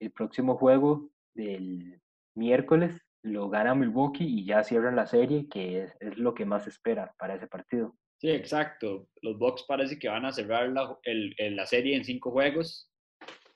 el 0.00 0.10
próximo 0.12 0.56
juego 0.56 1.10
del 1.34 2.00
miércoles 2.34 3.00
lo 3.22 3.48
gana 3.48 3.74
Milwaukee 3.74 4.24
y 4.24 4.44
ya 4.44 4.62
cierran 4.64 4.96
la 4.96 5.06
serie, 5.06 5.48
que 5.48 5.82
es, 5.82 5.96
lo 6.16 6.34
que 6.34 6.44
más 6.44 6.66
espera 6.66 7.14
para 7.18 7.34
ese 7.34 7.46
partido. 7.46 7.94
Sí, 8.18 8.30
exacto. 8.30 9.08
Los 9.22 9.38
Bucks 9.38 9.64
parece 9.66 9.98
que 9.98 10.08
van 10.08 10.24
a 10.24 10.32
cerrar 10.32 10.70
la, 10.70 11.66
serie 11.66 11.96
en 11.96 12.04
cinco 12.04 12.30
juegos. 12.30 12.90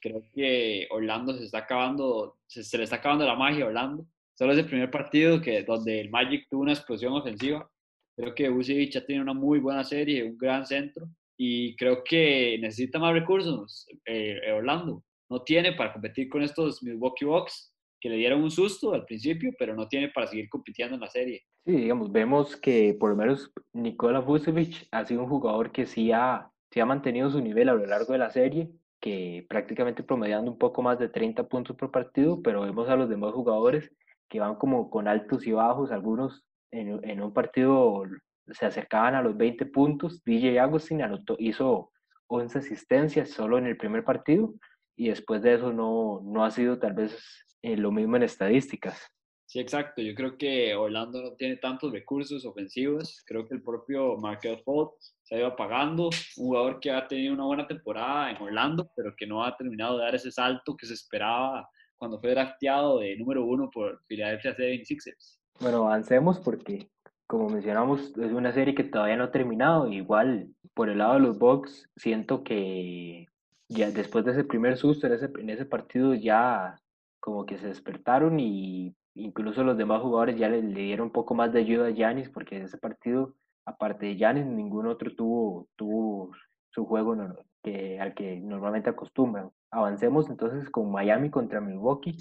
Creo 0.00 0.22
que 0.34 0.86
Orlando 0.90 1.34
se 1.34 1.44
está 1.44 1.58
acabando, 1.58 2.38
se, 2.46 2.76
le 2.76 2.84
está 2.84 2.96
acabando 2.96 3.26
la 3.26 3.36
magia 3.36 3.64
a 3.64 3.68
Orlando. 3.68 4.06
Solo 4.34 4.52
es 4.52 4.58
el 4.58 4.66
primer 4.66 4.90
partido 4.90 5.40
que, 5.40 5.62
donde 5.62 6.00
el 6.00 6.10
Magic 6.10 6.46
tuvo 6.50 6.62
una 6.62 6.72
explosión 6.72 7.12
ofensiva. 7.12 7.70
Creo 8.16 8.34
que 8.34 8.48
Vucevic 8.48 8.96
ha 8.96 9.04
tenido 9.04 9.22
una 9.22 9.34
muy 9.34 9.58
buena 9.60 9.84
serie, 9.84 10.24
un 10.24 10.36
gran 10.36 10.66
centro 10.66 11.08
y 11.36 11.74
creo 11.76 12.04
que 12.04 12.58
necesita 12.60 12.98
más 12.98 13.12
recursos 13.12 13.86
eh, 14.04 14.52
Orlando. 14.52 15.02
No 15.30 15.42
tiene 15.42 15.72
para 15.72 15.92
competir 15.92 16.28
con 16.28 16.42
estos 16.42 16.82
Milwaukee 16.82 17.24
Bucks 17.24 17.73
que 18.04 18.10
le 18.10 18.16
dieron 18.16 18.42
un 18.42 18.50
susto 18.50 18.92
al 18.92 19.06
principio, 19.06 19.50
pero 19.58 19.74
no 19.74 19.88
tiene 19.88 20.10
para 20.10 20.26
seguir 20.26 20.50
compitiendo 20.50 20.94
en 20.94 21.00
la 21.00 21.08
serie. 21.08 21.42
Sí, 21.64 21.72
digamos, 21.72 22.12
vemos 22.12 22.54
que 22.54 22.94
por 23.00 23.08
lo 23.08 23.16
menos 23.16 23.50
Nikola 23.72 24.20
Vucevic 24.20 24.86
ha 24.90 25.06
sido 25.06 25.22
un 25.22 25.30
jugador 25.30 25.72
que 25.72 25.86
sí 25.86 26.12
ha, 26.12 26.50
sí 26.70 26.80
ha 26.80 26.84
mantenido 26.84 27.30
su 27.30 27.40
nivel 27.40 27.70
a 27.70 27.72
lo 27.72 27.86
largo 27.86 28.12
de 28.12 28.18
la 28.18 28.28
serie, 28.28 28.68
que 29.00 29.46
prácticamente 29.48 30.02
promediando 30.02 30.50
un 30.50 30.58
poco 30.58 30.82
más 30.82 30.98
de 30.98 31.08
30 31.08 31.48
puntos 31.48 31.76
por 31.76 31.90
partido, 31.90 32.42
pero 32.42 32.60
vemos 32.60 32.90
a 32.90 32.96
los 32.96 33.08
demás 33.08 33.32
jugadores 33.32 33.90
que 34.28 34.38
van 34.38 34.56
como 34.56 34.90
con 34.90 35.08
altos 35.08 35.46
y 35.46 35.52
bajos, 35.52 35.90
algunos 35.90 36.44
en, 36.72 37.02
en 37.08 37.22
un 37.22 37.32
partido 37.32 38.02
se 38.48 38.66
acercaban 38.66 39.14
a 39.14 39.22
los 39.22 39.34
20 39.34 39.64
puntos. 39.64 40.22
DJ 40.24 40.60
Agustín 40.60 41.00
anotó, 41.00 41.36
hizo 41.38 41.90
11 42.26 42.58
asistencias 42.58 43.30
solo 43.30 43.56
en 43.56 43.64
el 43.64 43.78
primer 43.78 44.04
partido 44.04 44.52
y 44.94 45.08
después 45.08 45.40
de 45.40 45.54
eso 45.54 45.72
no, 45.72 46.20
no 46.22 46.44
ha 46.44 46.50
sido 46.50 46.78
tal 46.78 46.92
vez 46.92 47.43
eh, 47.64 47.76
lo 47.76 47.90
mismo 47.90 48.16
en 48.16 48.24
estadísticas. 48.24 49.10
Sí, 49.46 49.58
exacto. 49.58 50.02
Yo 50.02 50.14
creo 50.14 50.36
que 50.36 50.74
Orlando 50.74 51.22
no 51.22 51.32
tiene 51.32 51.56
tantos 51.56 51.92
recursos 51.92 52.44
ofensivos. 52.44 53.22
Creo 53.26 53.46
que 53.46 53.54
el 53.54 53.62
propio 53.62 54.16
Markel 54.16 54.58
Fultz 54.64 55.14
se 55.22 55.34
ha 55.34 55.38
ido 55.38 55.46
apagando. 55.46 56.10
Un 56.36 56.46
jugador 56.46 56.80
que 56.80 56.90
ha 56.90 57.06
tenido 57.08 57.32
una 57.32 57.44
buena 57.44 57.66
temporada 57.66 58.30
en 58.30 58.42
Orlando, 58.42 58.90
pero 58.94 59.14
que 59.16 59.26
no 59.26 59.44
ha 59.44 59.56
terminado 59.56 59.96
de 59.96 60.04
dar 60.04 60.14
ese 60.14 60.30
salto 60.30 60.76
que 60.76 60.86
se 60.86 60.94
esperaba 60.94 61.68
cuando 61.96 62.20
fue 62.20 62.30
drafteado 62.30 62.98
de 62.98 63.16
número 63.16 63.44
uno 63.44 63.70
por 63.72 64.02
Philadelphia 64.06 64.54
76ers. 64.56 65.38
Bueno, 65.60 65.86
avancemos 65.86 66.40
porque 66.40 66.90
como 67.26 67.48
mencionamos, 67.48 68.12
es 68.18 68.32
una 68.32 68.52
serie 68.52 68.74
que 68.74 68.84
todavía 68.84 69.16
no 69.16 69.24
ha 69.24 69.32
terminado. 69.32 69.88
Igual, 69.90 70.48
por 70.74 70.90
el 70.90 70.98
lado 70.98 71.14
de 71.14 71.20
los 71.20 71.38
Bucks, 71.38 71.88
siento 71.96 72.44
que 72.44 73.26
ya 73.68 73.90
después 73.90 74.24
de 74.24 74.32
ese 74.32 74.44
primer 74.44 74.76
susto 74.76 75.06
en 75.06 75.14
ese, 75.14 75.30
en 75.38 75.50
ese 75.50 75.64
partido 75.64 76.14
ya 76.14 76.78
como 77.24 77.46
que 77.46 77.56
se 77.56 77.68
despertaron 77.68 78.38
y 78.38 78.94
incluso 79.14 79.64
los 79.64 79.78
demás 79.78 80.02
jugadores 80.02 80.36
ya 80.36 80.50
le, 80.50 80.60
dieron 80.60 81.06
un 81.06 81.12
poco 81.12 81.34
más 81.34 81.54
de 81.54 81.60
ayuda 81.60 81.86
a 81.86 81.90
Yanis 81.90 82.28
porque 82.28 82.56
en 82.56 82.64
ese 82.64 82.76
partido, 82.76 83.34
aparte 83.64 84.04
de 84.04 84.16
Yanis, 84.18 84.44
ningún 84.44 84.86
otro 84.86 85.10
tuvo, 85.16 85.66
tuvo 85.74 86.32
su 86.68 86.84
juego 86.84 87.16
que, 87.62 87.98
al 87.98 88.12
que 88.12 88.38
normalmente 88.40 88.90
acostumbran. 88.90 89.50
Avancemos 89.70 90.28
entonces 90.28 90.68
con 90.68 90.92
Miami 90.92 91.30
contra 91.30 91.62
Milwaukee, 91.62 92.14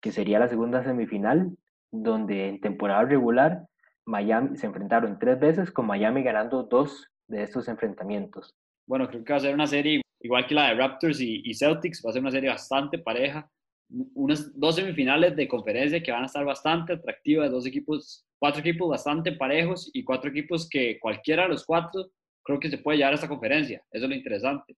que 0.00 0.12
sería 0.12 0.38
la 0.38 0.46
segunda 0.46 0.84
semifinal, 0.84 1.58
donde 1.90 2.46
en 2.46 2.60
temporada 2.60 3.02
regular 3.02 3.66
Miami 4.04 4.56
se 4.56 4.66
enfrentaron 4.66 5.18
tres 5.18 5.40
veces, 5.40 5.72
con 5.72 5.88
Miami 5.88 6.22
ganando 6.22 6.62
dos 6.62 7.10
de 7.26 7.42
estos 7.42 7.66
enfrentamientos. 7.66 8.54
Bueno, 8.86 9.08
creo 9.08 9.24
que 9.24 9.32
va 9.32 9.38
a 9.38 9.40
ser 9.40 9.54
una 9.54 9.66
serie 9.66 10.02
igual 10.20 10.46
que 10.46 10.54
la 10.54 10.68
de 10.68 10.74
Raptors 10.74 11.20
y, 11.20 11.52
Celtics, 11.52 12.00
va 12.06 12.10
a 12.10 12.12
ser 12.12 12.22
una 12.22 12.30
serie 12.30 12.50
bastante 12.50 13.00
pareja. 13.00 13.50
Unas 13.88 14.58
dos 14.58 14.76
semifinales 14.76 15.36
de 15.36 15.46
conferencia 15.46 16.02
que 16.02 16.10
van 16.10 16.24
a 16.24 16.26
estar 16.26 16.44
bastante 16.44 16.94
atractivas, 16.94 17.50
dos 17.50 17.66
equipos, 17.66 18.26
cuatro 18.38 18.60
equipos 18.60 18.88
bastante 18.88 19.32
parejos 19.32 19.90
y 19.92 20.02
cuatro 20.02 20.30
equipos 20.30 20.68
que 20.68 20.98
cualquiera 20.98 21.44
de 21.44 21.50
los 21.50 21.64
cuatro 21.64 22.10
creo 22.42 22.60
que 22.60 22.70
se 22.70 22.78
puede 22.78 22.98
llevar 22.98 23.12
a 23.12 23.16
esta 23.16 23.28
conferencia. 23.28 23.82
Eso 23.90 24.04
es 24.04 24.10
lo 24.10 24.14
interesante. 24.14 24.76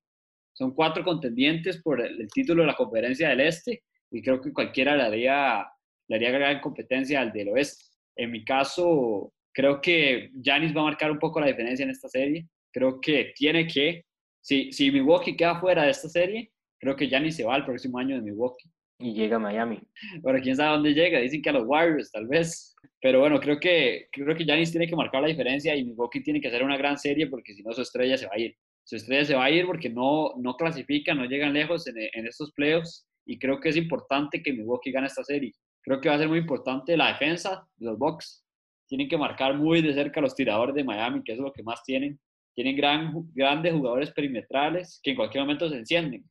son 0.53 0.75
cuatro 0.75 1.05
contendientes 1.05 1.81
por 1.83 2.01
el, 2.01 2.21
el 2.21 2.29
título 2.29 2.63
de 2.63 2.69
la 2.69 2.77
conferencia 2.77 3.29
del 3.29 3.41
Este 3.41 3.83
y 4.11 4.23
creo 4.23 4.41
que 4.41 4.53
cualquiera 4.53 4.97
le 4.97 5.03
haría, 5.03 5.67
le 6.09 6.17
haría 6.17 6.31
gran 6.31 6.61
competencia 6.61 7.21
al 7.21 7.33
del 7.33 7.51
Oeste. 7.51 7.85
En 8.17 8.31
mi 8.31 8.45
caso, 8.45 9.33
creo 9.53 9.81
que 9.81 10.31
Giannis 10.35 10.77
va 10.77 10.81
a 10.81 10.85
marcar 10.85 11.11
un 11.11 11.19
poco 11.19 11.41
la 11.41 11.47
diferencia 11.47 11.85
en 11.85 11.91
esta 11.91 12.09
serie. 12.09 12.49
Creo 12.73 13.01
que 13.01 13.33
tiene 13.35 13.67
que, 13.67 14.05
si, 14.41 14.73
si 14.73 14.91
Milwaukee 14.91 15.37
queda 15.37 15.61
fuera 15.61 15.85
de 15.85 15.91
esta 15.91 16.09
serie, 16.09 16.51
creo 16.79 16.97
que 16.97 17.07
Giannis 17.07 17.37
se 17.37 17.45
va 17.45 17.57
el 17.57 17.65
próximo 17.65 17.99
año 17.99 18.17
de 18.17 18.23
Milwaukee. 18.23 18.71
Y 19.01 19.15
llega 19.15 19.37
a 19.37 19.41
Miami. 19.41 19.81
Pero 20.23 20.41
quién 20.41 20.57
sabe 20.57 20.73
dónde 20.73 20.93
llega. 20.93 21.21
Dicen 21.21 21.41
que 21.41 21.51
a 21.51 21.53
los 21.53 21.65
Warriors, 21.67 22.11
tal 22.11 22.27
vez. 22.27 22.75
Pero 23.01 23.21
bueno, 23.21 23.39
creo 23.39 23.61
que, 23.61 24.09
creo 24.11 24.37
que 24.37 24.45
Giannis 24.45 24.73
tiene 24.73 24.89
que 24.89 24.97
marcar 24.97 25.23
la 25.23 25.29
diferencia 25.29 25.77
y 25.77 25.85
Milwaukee 25.85 26.23
tiene 26.23 26.41
que 26.41 26.49
hacer 26.49 26.65
una 26.65 26.77
gran 26.77 26.99
serie 26.99 27.29
porque 27.29 27.55
si 27.55 27.63
no 27.63 27.73
su 27.73 27.83
estrella 27.83 28.17
se 28.17 28.27
va 28.27 28.33
a 28.35 28.41
ir. 28.41 28.57
Su 28.85 28.97
estrella 28.97 29.25
se 29.25 29.35
va 29.35 29.45
a 29.45 29.51
ir 29.51 29.67
porque 29.67 29.89
no, 29.89 30.33
no 30.39 30.55
clasifican, 30.57 31.19
no 31.19 31.27
llegan 31.27 31.53
lejos 31.53 31.87
en, 31.87 31.95
en 31.99 32.27
estos 32.27 32.53
playoffs 32.53 33.07
y 33.25 33.39
creo 33.39 33.61
que 33.61 33.69
es 33.69 33.77
importante 33.77 34.43
que 34.43 34.53
Milwaukee 34.53 34.91
gane 34.91 35.07
esta 35.07 35.23
serie. 35.23 35.53
Creo 35.83 36.01
que 36.01 36.09
va 36.09 36.17
a 36.17 36.19
ser 36.19 36.29
muy 36.29 36.39
importante 36.39 36.97
la 36.97 37.09
defensa 37.09 37.69
de 37.77 37.87
los 37.87 37.99
Bucks. 37.99 38.45
Tienen 38.89 39.09
que 39.09 39.19
marcar 39.19 39.55
muy 39.55 39.83
de 39.83 39.93
cerca 39.93 40.21
a 40.21 40.23
los 40.23 40.35
tiradores 40.35 40.75
de 40.75 40.83
Miami, 40.83 41.23
que 41.23 41.33
es 41.33 41.39
lo 41.39 41.53
que 41.53 41.63
más 41.63 41.85
tienen. 41.85 42.19
Tienen 42.55 42.75
gran, 42.77 43.13
grandes 43.35 43.75
jugadores 43.75 44.11
perimetrales 44.11 44.99
que 45.03 45.11
en 45.11 45.17
cualquier 45.17 45.45
momento 45.45 45.69
se 45.69 45.77
encienden, 45.77 46.25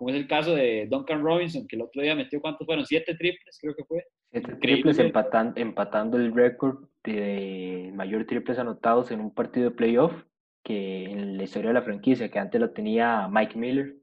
como 0.00 0.08
es 0.08 0.16
el 0.16 0.26
caso 0.26 0.54
de 0.54 0.86
Duncan 0.90 1.22
Robinson, 1.22 1.66
que 1.68 1.76
el 1.76 1.82
otro 1.82 2.00
día 2.00 2.14
metió, 2.14 2.40
¿cuántos 2.40 2.64
fueron? 2.64 2.86
Siete 2.86 3.14
triples, 3.16 3.58
creo 3.60 3.74
que 3.74 3.84
fue. 3.84 4.02
Siete 4.30 4.54
triples 4.54 4.98
empatan, 4.98 5.52
empatando 5.56 6.16
el 6.16 6.32
récord 6.32 6.88
de 7.04 7.92
mayor 7.94 8.24
triples 8.24 8.58
anotados 8.58 9.10
en 9.10 9.20
un 9.20 9.34
partido 9.34 9.68
de 9.68 9.76
playoff 9.76 10.14
que 10.64 11.04
en 11.04 11.36
la 11.36 11.42
historia 11.42 11.68
de 11.68 11.74
la 11.74 11.82
franquicia, 11.82 12.30
que 12.30 12.38
antes 12.38 12.58
lo 12.58 12.70
tenía 12.70 13.28
Mike 13.30 13.58
Miller 13.58 13.94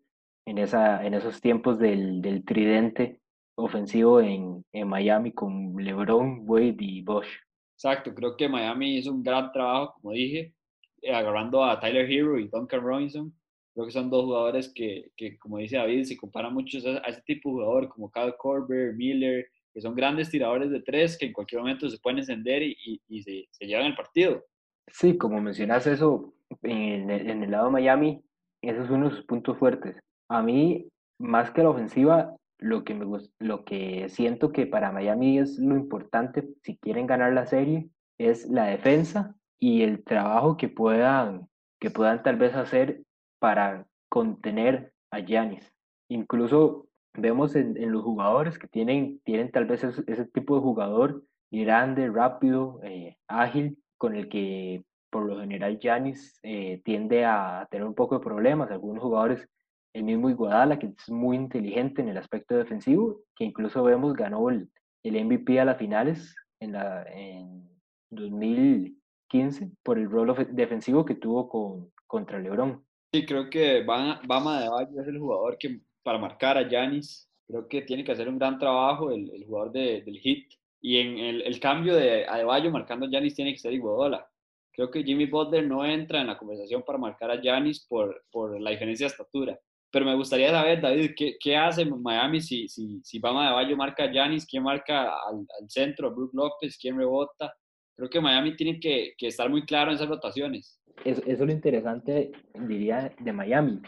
en, 0.46 0.60
esa, 0.60 1.04
en 1.04 1.16
esos 1.16 1.42
tiempos 1.42 1.80
del, 1.80 2.22
del 2.22 2.46
tridente 2.46 3.20
ofensivo 3.56 4.22
en, 4.22 4.64
en, 4.74 4.88
Miami 4.88 5.32
con 5.32 5.78
LeBron, 5.78 6.44
Wade 6.46 6.78
y 6.78 7.02
Bosch. 7.02 7.40
Exacto, 7.74 8.14
creo 8.14 8.38
que 8.38 8.48
Miami 8.48 8.98
hizo 8.98 9.12
un 9.12 9.24
gran 9.24 9.52
trabajo, 9.52 9.96
como 10.00 10.14
dije, 10.14 10.54
eh, 11.02 11.12
agarrando 11.12 11.64
a 11.64 11.80
Tyler 11.80 12.08
Hero 12.08 12.38
y 12.38 12.50
Duncan 12.50 12.82
Robinson. 12.82 13.34
Creo 13.78 13.86
que 13.86 13.94
son 13.94 14.10
dos 14.10 14.26
jugadores 14.26 14.74
que, 14.74 15.12
que 15.16 15.38
como 15.38 15.60
dice 15.60 15.78
David, 15.78 16.06
se 16.06 16.18
comparan 16.18 16.52
mucho 16.52 16.80
a 16.80 17.10
ese 17.10 17.22
tipo 17.22 17.50
de 17.50 17.58
jugador 17.58 17.90
como 17.90 18.10
Kyle 18.10 18.34
Korver, 18.36 18.96
Miller, 18.96 19.46
que 19.72 19.82
son 19.82 19.94
grandes 19.94 20.32
tiradores 20.32 20.72
de 20.72 20.82
tres 20.82 21.16
que 21.16 21.28
en 21.28 21.34
cualquier 21.34 21.62
momento 21.62 21.88
se 21.88 22.00
pueden 22.00 22.18
encender 22.18 22.64
y, 22.64 22.76
y, 22.84 23.00
y 23.08 23.22
se, 23.22 23.46
se, 23.52 23.68
llevan 23.68 23.86
el 23.86 23.96
partido. 23.96 24.44
Sí, 24.92 25.16
como 25.16 25.40
mencionas 25.40 25.86
eso, 25.86 26.34
en 26.64 27.12
el, 27.12 27.30
en 27.30 27.44
el 27.44 27.52
lado 27.52 27.66
de 27.66 27.74
Miami, 27.74 28.24
esos 28.64 28.88
son 28.88 28.96
uno 28.96 29.10
de 29.12 29.16
sus 29.18 29.26
puntos 29.26 29.56
fuertes. 29.60 29.96
A 30.28 30.42
mí, 30.42 30.88
más 31.20 31.52
que 31.52 31.62
la 31.62 31.70
ofensiva, 31.70 32.36
lo 32.58 32.84
que, 32.84 32.96
me, 32.96 33.06
lo 33.38 33.64
que 33.64 34.10
siento 34.10 34.52
que 34.52 34.66
para 34.66 34.92
Miami 34.92 35.38
es 35.38 35.60
lo 35.60 35.76
importante 35.76 36.50
si 36.64 36.78
quieren 36.78 37.06
ganar 37.06 37.32
la 37.34 37.46
serie 37.46 37.92
es 38.18 38.48
la 38.50 38.66
defensa 38.66 39.36
y 39.60 39.84
el 39.84 40.04
trabajo 40.04 40.58
que 40.58 40.68
puedan, 40.68 41.48
que 41.80 41.92
puedan 41.92 42.24
tal 42.24 42.38
vez 42.38 42.56
hacer 42.56 43.04
para 43.40 43.86
contener 44.10 44.94
a 45.12 45.20
Giannis. 45.20 45.72
Incluso 46.10 46.88
vemos 47.14 47.56
en, 47.56 47.78
en, 47.78 47.92
los 47.92 48.04
jugadores 48.04 48.58
que 48.60 48.68
tienen, 48.68 49.20
tienen 49.24 49.52
tal 49.52 49.66
vez 49.66 49.84
ese, 49.84 50.04
ese 50.08 50.26
tipo 50.26 50.56
de 50.56 50.62
jugador 50.62 51.24
grande, 51.52 52.10
rápido, 52.10 52.80
eh, 52.84 53.18
ágil, 53.28 53.78
con 53.98 54.16
el 54.16 54.30
que 54.30 54.84
por 55.10 55.26
lo 55.26 55.40
general 55.40 55.80
Giannis 55.80 56.40
eh, 56.44 56.82
tiende 56.84 57.26
a 57.26 57.68
tener 57.72 57.88
un 57.88 57.96
poco 57.96 58.18
de 58.18 58.24
problemas. 58.24 58.70
Algunos 58.72 59.04
jugadores 59.04 59.48
el 59.94 60.04
mismo 60.04 60.30
Iguadala, 60.30 60.78
que 60.78 60.88
es 60.88 61.10
muy 61.10 61.36
inteligente 61.36 62.02
en 62.02 62.10
el 62.10 62.18
aspecto 62.18 62.56
defensivo, 62.56 63.22
que 63.36 63.46
incluso 63.46 63.84
vemos 63.84 64.14
ganó 64.14 64.50
el, 64.50 64.70
el 65.04 65.26
MVP 65.26 65.60
a 65.60 65.66
las 65.66 65.78
finales 65.78 66.36
en, 66.60 66.74
la, 66.74 67.04
en 67.04 67.68
2015 68.12 69.72
por 69.84 69.98
el 69.98 70.10
rol 70.10 70.36
defensivo 70.52 71.04
que 71.04 71.16
tuvo 71.16 71.50
con, 71.50 71.92
contra 72.06 72.40
LeBron. 72.40 72.86
Sí, 73.18 73.26
creo 73.26 73.50
que 73.50 73.82
Bama 73.82 74.62
de 74.62 74.70
Bayo 74.70 75.02
es 75.02 75.08
el 75.08 75.18
jugador 75.18 75.58
que 75.58 75.80
para 76.04 76.20
marcar 76.20 76.56
a 76.56 76.70
Yanis, 76.70 77.28
creo 77.48 77.68
que 77.68 77.82
tiene 77.82 78.04
que 78.04 78.12
hacer 78.12 78.30
un 78.30 78.38
gran 78.38 78.60
trabajo 78.60 79.10
el, 79.12 79.32
el 79.34 79.44
jugador 79.44 79.72
de, 79.72 80.04
del 80.04 80.20
hit. 80.20 80.54
Y 80.80 80.98
en 80.98 81.18
el, 81.18 81.42
el 81.42 81.60
cambio 81.60 81.96
de 81.96 82.28
Adebayo 82.28 82.70
marcando 82.70 83.08
a 83.08 83.10
Yanis 83.10 83.34
tiene 83.34 83.54
que 83.54 83.60
ser 83.60 83.74
Iguodala. 83.74 84.30
Creo 84.72 84.92
que 84.92 85.04
Jimmy 85.04 85.26
Butler 85.26 85.66
no 85.66 85.84
entra 85.84 86.22
en 86.22 86.28
la 86.28 86.38
conversación 86.38 86.84
para 86.84 87.00
marcar 87.00 87.32
a 87.32 87.42
Yanis 87.42 87.88
por, 87.88 88.24
por 88.30 88.62
la 88.62 88.70
diferencia 88.70 89.08
de 89.08 89.12
estatura 89.12 89.60
pero 89.90 90.06
me 90.06 90.16
gustaría 90.16 90.52
saber, 90.52 90.82
David, 90.82 91.12
¿qué, 91.16 91.38
qué 91.40 91.56
hace 91.56 91.86
Miami 91.86 92.42
si, 92.42 92.68
si, 92.68 93.02
si 93.04 93.20
Bama 93.20 93.48
de 93.48 93.54
Bayo 93.54 93.78
marca 93.78 94.04
a 94.04 94.12
Giannis? 94.12 94.46
¿Quién 94.46 94.64
marca 94.64 95.14
al, 95.28 95.48
al, 95.60 95.70
centro? 95.70 96.14
¿Brook 96.14 96.32
López? 96.34 96.78
¿Quién 96.80 96.98
rebota? 96.98 97.56
Creo 97.98 98.10
que 98.10 98.22
Miami 98.22 98.56
tiene 98.56 98.80
que, 98.80 99.16
estar 99.20 99.50
muy 99.50 99.66
claro 99.66 99.92
en 99.92 99.96
esas 99.96 100.08
rotaciones. 100.08 100.80
Eso, 101.04 101.22
es 101.26 101.40
lo 101.40 101.52
interesante, 101.52 102.32
diría, 102.54 103.12
de 103.20 103.34
Miami. 103.34 103.82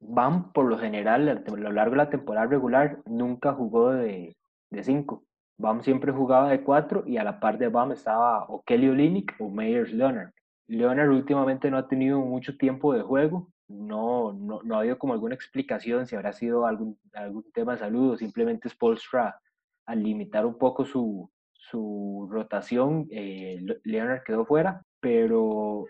Bam, 0.00 0.52
por 0.52 0.66
lo 0.66 0.78
general, 0.78 1.28
a 1.28 1.50
lo 1.50 1.72
largo 1.72 1.92
de 1.92 1.96
la 1.96 2.10
temporada 2.10 2.46
regular, 2.46 2.98
nunca 3.06 3.52
jugó 3.52 3.90
de, 3.92 4.36
de 4.70 4.84
cinco. 4.84 5.24
Bam 5.58 5.82
siempre 5.82 6.12
jugaba 6.12 6.50
de 6.50 6.62
cuatro 6.62 7.04
y 7.06 7.16
a 7.16 7.24
la 7.24 7.40
par 7.40 7.58
de 7.58 7.68
Bam 7.68 7.92
estaba 7.92 8.44
o 8.44 8.62
Kelly 8.62 8.88
Olynyk 8.88 9.34
o 9.38 9.48
Meyers 9.48 9.92
Leonard. 9.92 10.30
Leonard 10.66 11.10
últimamente 11.10 11.70
no 11.70 11.78
ha 11.78 11.88
tenido 11.88 12.20
mucho 12.20 12.56
tiempo 12.56 12.92
de 12.92 13.02
juego 13.02 13.48
no, 13.68 14.32
no, 14.32 14.62
no, 14.62 14.76
ha 14.76 14.80
habido 14.80 14.98
como 14.98 15.14
alguna 15.14 15.34
explicación 15.34 16.06
si 16.06 16.16
habrá 16.16 16.32
sido 16.32 16.66
algún, 16.66 16.98
algún 17.12 17.50
tema 17.52 17.72
de 17.72 17.78
salud 17.78 18.12
o 18.12 18.16
simplemente 18.16 18.68
Spolstra 18.68 19.40
al 19.86 20.02
limitar 20.02 20.44
un 20.46 20.58
poco 20.58 20.84
su, 20.84 21.30
su 21.70 22.28
rotación, 22.30 23.06
eh, 23.10 23.64
Leonard 23.84 24.22
quedó 24.22 24.44
fuera, 24.44 24.82
pero 25.00 25.86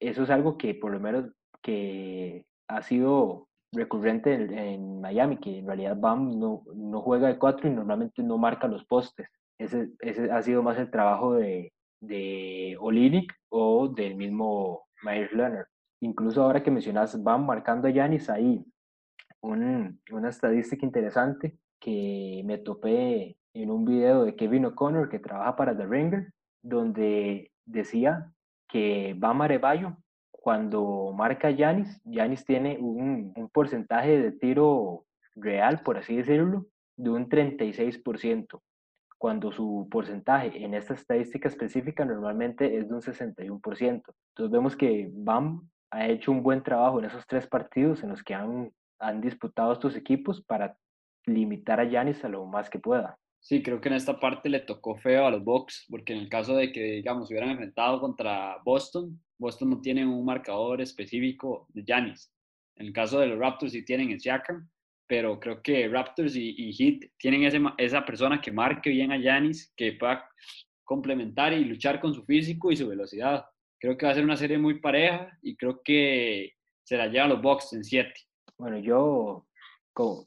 eso 0.00 0.22
es 0.22 0.30
algo 0.30 0.56
que 0.58 0.74
por 0.74 0.92
lo 0.92 1.00
menos 1.00 1.30
que 1.62 2.44
ha 2.68 2.82
sido 2.82 3.48
recurrente 3.72 4.34
en, 4.34 5.00
Miami, 5.00 5.38
que 5.38 5.58
en 5.58 5.66
realidad 5.66 5.96
Bam 5.98 6.38
no, 6.38 6.62
no, 6.74 7.00
juega 7.00 7.28
de 7.28 7.38
cuatro 7.38 7.68
y 7.68 7.72
normalmente 7.72 8.22
no 8.22 8.38
marca 8.38 8.68
los 8.68 8.84
postes. 8.84 9.28
Ese, 9.58 9.90
ese 10.00 10.30
ha 10.30 10.42
sido 10.42 10.62
más 10.62 10.78
el 10.78 10.90
trabajo 10.90 11.34
de, 11.34 11.72
de 12.00 12.76
Olinik 12.80 13.32
o 13.48 13.88
del 13.88 14.16
mismo 14.16 14.86
Myers 15.02 15.32
Leonard. 15.32 15.66
Incluso 16.00 16.42
ahora 16.42 16.62
que 16.62 16.70
mencionas, 16.70 17.22
van 17.22 17.46
marcando 17.46 17.88
a 17.88 17.90
Yanis 17.90 18.30
ahí 18.30 18.64
un, 19.40 20.00
una 20.10 20.28
estadística 20.28 20.84
interesante 20.84 21.58
que 21.78 22.42
me 22.44 22.58
topé 22.58 23.36
en 23.54 23.70
un 23.70 23.84
video 23.84 24.24
de 24.24 24.34
Kevin 24.34 24.66
O'Connor 24.66 25.08
que 25.08 25.18
trabaja 25.18 25.56
para 25.56 25.76
The 25.76 25.86
Ringer, 25.86 26.32
donde 26.62 27.52
decía 27.64 28.30
que 28.68 29.14
Bam 29.16 29.42
Arevallo, 29.42 29.96
cuando 30.30 31.12
marca 31.16 31.50
Yanis, 31.50 32.00
Yanis 32.04 32.44
tiene 32.44 32.78
un, 32.78 33.32
un 33.34 33.48
porcentaje 33.48 34.20
de 34.20 34.32
tiro 34.32 35.06
real, 35.36 35.80
por 35.82 35.96
así 35.96 36.16
decirlo, 36.16 36.66
de 36.96 37.10
un 37.10 37.28
36%, 37.28 38.60
cuando 39.18 39.52
su 39.52 39.88
porcentaje 39.90 40.64
en 40.64 40.74
esta 40.74 40.94
estadística 40.94 41.48
específica 41.48 42.04
normalmente 42.04 42.76
es 42.76 42.88
de 42.88 42.94
un 42.94 43.00
61%. 43.00 43.60
Entonces 43.80 44.50
vemos 44.50 44.76
que 44.76 45.08
Bam 45.12 45.68
ha 45.90 46.08
hecho 46.08 46.32
un 46.32 46.42
buen 46.42 46.62
trabajo 46.62 46.98
en 46.98 47.06
esos 47.06 47.26
tres 47.26 47.46
partidos 47.46 48.02
en 48.02 48.10
los 48.10 48.22
que 48.22 48.34
han, 48.34 48.72
han 48.98 49.20
disputado 49.20 49.72
estos 49.72 49.96
equipos 49.96 50.42
para 50.42 50.76
limitar 51.24 51.80
a 51.80 51.84
Yanis 51.84 52.24
a 52.24 52.28
lo 52.28 52.44
más 52.46 52.68
que 52.68 52.78
pueda. 52.78 53.16
Sí, 53.44 53.62
creo 53.62 53.78
que 53.78 53.90
en 53.90 53.96
esta 53.96 54.18
parte 54.18 54.48
le 54.48 54.60
tocó 54.60 54.96
feo 54.96 55.26
a 55.26 55.30
los 55.30 55.44
Bucks, 55.44 55.84
porque 55.90 56.14
en 56.14 56.20
el 56.20 56.30
caso 56.30 56.56
de 56.56 56.72
que, 56.72 56.80
digamos, 56.80 57.28
hubieran 57.28 57.50
enfrentado 57.50 58.00
contra 58.00 58.56
Boston, 58.64 59.22
Boston 59.36 59.68
no 59.68 59.80
tiene 59.82 60.06
un 60.06 60.24
marcador 60.24 60.80
específico 60.80 61.66
de 61.74 61.84
Yanis. 61.84 62.32
En 62.76 62.86
el 62.86 62.94
caso 62.94 63.20
de 63.20 63.26
los 63.26 63.38
Raptors 63.38 63.72
sí 63.72 63.84
tienen 63.84 64.10
el 64.10 64.18
Siakam, 64.18 64.66
pero 65.06 65.38
creo 65.38 65.60
que 65.60 65.86
Raptors 65.88 66.34
y, 66.36 66.72
Heat 66.72 67.10
tienen 67.18 67.44
ese, 67.44 67.60
esa 67.76 68.06
persona 68.06 68.40
que 68.40 68.50
marque 68.50 68.88
bien 68.88 69.12
a 69.12 69.18
Yanis, 69.18 69.74
que 69.76 69.92
pueda 69.92 70.26
complementar 70.82 71.52
y 71.52 71.66
luchar 71.66 72.00
con 72.00 72.14
su 72.14 72.24
físico 72.24 72.72
y 72.72 72.78
su 72.78 72.88
velocidad. 72.88 73.44
Creo 73.78 73.98
que 73.98 74.06
va 74.06 74.12
a 74.12 74.14
ser 74.14 74.24
una 74.24 74.38
serie 74.38 74.56
muy 74.56 74.80
pareja 74.80 75.38
y 75.42 75.54
creo 75.54 75.82
que 75.84 76.54
se 76.82 76.96
la 76.96 77.08
llevan 77.08 77.28
los 77.28 77.42
Bucks 77.42 77.74
en 77.74 77.84
7. 77.84 78.10
Bueno, 78.56 78.78
yo, 78.78 79.46
como, 79.92 80.24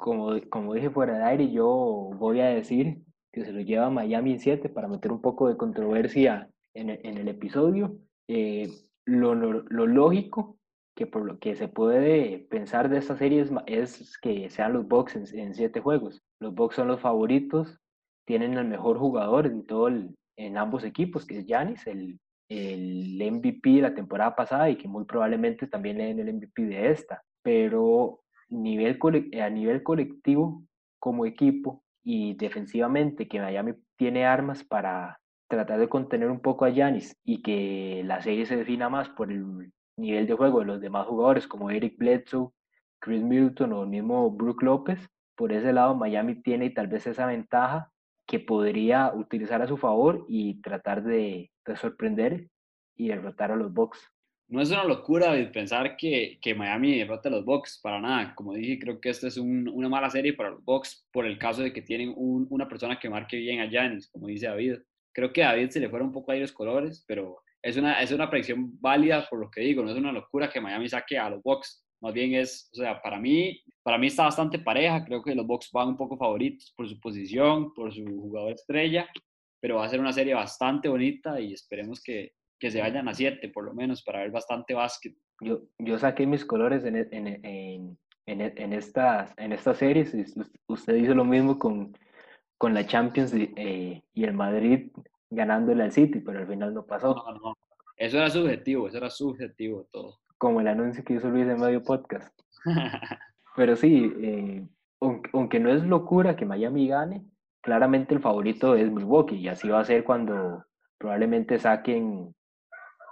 como, 0.00 0.40
como, 0.48 0.74
dije 0.74 0.90
fuera 0.90 1.18
de 1.18 1.24
aire, 1.24 1.50
yo 1.50 2.10
voy 2.16 2.40
a 2.40 2.48
decir 2.48 3.02
que 3.32 3.44
se 3.44 3.52
lo 3.52 3.60
lleva 3.60 3.90
Miami 3.90 4.32
en 4.32 4.40
7 4.40 4.68
para 4.68 4.88
meter 4.88 5.12
un 5.12 5.20
poco 5.20 5.48
de 5.48 5.56
controversia 5.56 6.50
en 6.74 6.90
el, 6.90 7.00
en 7.04 7.18
el 7.18 7.28
episodio. 7.28 7.96
Eh, 8.28 8.68
lo, 9.04 9.34
lo, 9.34 9.86
lógico 9.86 10.58
que 10.96 11.06
por 11.06 11.24
lo 11.24 11.38
que 11.38 11.54
se 11.54 11.68
puede 11.68 12.38
pensar 12.50 12.88
de 12.88 12.98
esta 12.98 13.16
serie 13.16 13.40
es, 13.40 13.50
es 13.66 14.18
que 14.18 14.50
sean 14.50 14.72
los 14.72 14.86
Bucks 14.88 15.16
en 15.16 15.54
7 15.54 15.80
juegos. 15.80 16.22
Los 16.40 16.54
Bucks 16.54 16.76
son 16.76 16.88
los 16.88 17.00
favoritos, 17.00 17.78
tienen 18.26 18.54
el 18.54 18.66
mejor 18.66 18.98
jugador 18.98 19.46
en 19.46 19.64
todo 19.66 19.88
en 19.88 20.56
ambos 20.56 20.84
equipos, 20.84 21.26
que 21.26 21.38
es 21.38 21.46
Giannis, 21.46 21.86
el 21.86 22.18
el 22.50 23.16
MVP 23.16 23.70
de 23.70 23.82
la 23.82 23.94
temporada 23.94 24.34
pasada 24.34 24.68
y 24.68 24.76
que 24.76 24.88
muy 24.88 25.04
probablemente 25.04 25.68
también 25.68 25.98
le 25.98 26.06
den 26.06 26.18
el 26.18 26.34
MVP 26.34 26.64
de 26.64 26.90
esta. 26.90 27.22
pero 27.42 28.20
nivel 28.50 28.98
a 29.40 29.50
nivel 29.50 29.82
colectivo 29.82 30.62
como 30.98 31.26
equipo 31.26 31.82
y 32.02 32.34
defensivamente 32.34 33.28
que 33.28 33.40
Miami 33.40 33.74
tiene 33.96 34.26
armas 34.26 34.64
para 34.64 35.20
tratar 35.48 35.80
de 35.80 35.88
contener 35.88 36.30
un 36.30 36.40
poco 36.40 36.64
a 36.64 36.70
Giannis 36.70 37.16
y 37.24 37.42
que 37.42 38.02
la 38.04 38.20
serie 38.22 38.46
se 38.46 38.56
defina 38.56 38.88
más 38.88 39.08
por 39.10 39.32
el 39.32 39.72
nivel 39.96 40.26
de 40.26 40.34
juego 40.34 40.60
de 40.60 40.66
los 40.66 40.80
demás 40.80 41.06
jugadores 41.06 41.46
como 41.46 41.70
Eric 41.70 41.98
Bledsoe, 41.98 42.50
Chris 43.00 43.22
Milton 43.22 43.72
o 43.72 43.82
el 43.82 43.88
mismo 43.88 44.30
Brook 44.30 44.62
López, 44.62 45.00
por 45.36 45.52
ese 45.52 45.72
lado 45.72 45.94
Miami 45.94 46.42
tiene 46.42 46.70
tal 46.70 46.86
vez 46.86 47.06
esa 47.06 47.26
ventaja 47.26 47.90
que 48.26 48.38
podría 48.38 49.12
utilizar 49.14 49.60
a 49.62 49.66
su 49.66 49.76
favor 49.76 50.24
y 50.28 50.60
tratar 50.60 51.02
de, 51.02 51.50
de 51.66 51.76
sorprender 51.76 52.48
y 52.96 53.08
derrotar 53.08 53.50
a 53.50 53.56
los 53.56 53.72
Bucks. 53.72 53.98
No 54.50 54.60
es 54.60 54.70
una 54.72 54.82
locura 54.82 55.32
pensar 55.52 55.96
que, 55.96 56.36
que 56.42 56.56
Miami 56.56 56.98
derrote 56.98 57.28
a 57.28 57.30
los 57.30 57.44
Bucks, 57.44 57.78
para 57.80 58.00
nada. 58.00 58.34
Como 58.34 58.52
dije, 58.52 58.80
creo 58.80 59.00
que 59.00 59.10
esta 59.10 59.28
es 59.28 59.36
una 59.36 59.88
mala 59.88 60.10
serie 60.10 60.32
para 60.34 60.50
los 60.50 60.64
Bucks 60.64 61.06
por 61.12 61.24
el 61.24 61.38
caso 61.38 61.62
de 61.62 61.72
que 61.72 61.82
tienen 61.82 62.12
una 62.16 62.66
persona 62.66 62.98
que 62.98 63.08
marque 63.08 63.36
bien 63.36 63.60
a 63.60 63.66
Giannis, 63.66 64.08
como 64.08 64.26
dice 64.26 64.48
David. 64.48 64.78
Creo 65.12 65.32
que 65.32 65.44
a 65.44 65.50
David 65.50 65.70
se 65.70 65.78
le 65.78 65.88
fueron 65.88 66.08
un 66.08 66.14
poco 66.14 66.32
ahí 66.32 66.40
los 66.40 66.50
colores, 66.50 67.04
pero 67.06 67.38
es 67.62 67.76
una, 67.76 68.02
es 68.02 68.10
una 68.10 68.28
predicción 68.28 68.76
válida 68.80 69.24
por 69.30 69.38
lo 69.38 69.48
que 69.48 69.60
digo. 69.60 69.84
No 69.84 69.92
es 69.92 69.96
una 69.96 70.10
locura 70.10 70.50
que 70.50 70.60
Miami 70.60 70.88
saque 70.88 71.16
a 71.16 71.30
los 71.30 71.42
Bucks. 71.44 71.84
Más 72.00 72.12
bien 72.12 72.34
es, 72.34 72.70
o 72.72 72.76
sea, 72.76 73.00
para 73.00 73.20
mí, 73.20 73.62
para 73.84 73.98
mí 73.98 74.08
está 74.08 74.24
bastante 74.24 74.58
pareja. 74.58 75.04
Creo 75.04 75.22
que 75.22 75.36
los 75.36 75.46
Bucks 75.46 75.70
van 75.72 75.90
un 75.90 75.96
poco 75.96 76.16
favoritos 76.16 76.72
por 76.76 76.88
su 76.88 76.98
posición, 76.98 77.72
por 77.72 77.94
su 77.94 78.04
jugador 78.04 78.54
estrella, 78.54 79.08
pero 79.60 79.76
va 79.76 79.84
a 79.84 79.88
ser 79.88 80.00
una 80.00 80.12
serie 80.12 80.34
bastante 80.34 80.88
bonita 80.88 81.40
y 81.40 81.52
esperemos 81.52 82.02
que, 82.02 82.32
que 82.60 82.70
se 82.70 82.80
vayan 82.80 83.08
a 83.08 83.14
siete, 83.14 83.48
por 83.48 83.64
lo 83.64 83.74
menos, 83.74 84.02
para 84.02 84.20
ver 84.20 84.30
bastante 84.30 84.74
básquet. 84.74 85.16
Yo, 85.40 85.62
yo 85.78 85.98
saqué 85.98 86.26
mis 86.26 86.44
colores 86.44 86.84
en, 86.84 86.96
en, 86.96 87.10
en, 87.10 87.98
en, 88.26 88.40
en 88.40 88.72
estas, 88.72 89.34
en 89.36 89.52
estas 89.52 89.78
series. 89.78 90.14
Usted 90.68 90.94
hizo 90.94 91.14
lo 91.14 91.24
mismo 91.24 91.58
con, 91.58 91.96
con 92.58 92.74
la 92.74 92.86
Champions 92.86 93.32
eh, 93.34 94.02
y 94.14 94.24
el 94.24 94.34
Madrid 94.34 94.92
ganándole 95.30 95.82
al 95.82 95.92
City, 95.92 96.20
pero 96.20 96.38
al 96.38 96.46
final 96.46 96.74
no 96.74 96.86
pasó. 96.86 97.14
No, 97.14 97.32
no. 97.38 97.56
Eso 97.96 98.18
era 98.18 98.30
subjetivo, 98.30 98.86
eso 98.86 98.98
era 98.98 99.10
subjetivo 99.10 99.88
todo 99.90 100.20
como 100.40 100.62
el 100.62 100.68
anuncio 100.68 101.04
que 101.04 101.12
hizo 101.12 101.28
Luis 101.28 101.46
en 101.46 101.60
medio 101.60 101.82
podcast. 101.82 102.34
Pero 103.56 103.76
sí, 103.76 104.10
eh, 104.22 104.66
aunque, 105.32 105.60
no 105.60 105.70
es 105.70 105.84
locura 105.84 106.34
que 106.34 106.46
Miami 106.46 106.88
gane, 106.88 107.26
claramente 107.60 108.14
el 108.14 108.22
favorito 108.22 108.74
es 108.74 108.90
Milwaukee 108.90 109.36
y 109.36 109.48
así 109.48 109.68
va 109.68 109.80
a 109.80 109.84
ser 109.84 110.02
cuando 110.02 110.64
probablemente 110.96 111.58
saquen, 111.58 112.34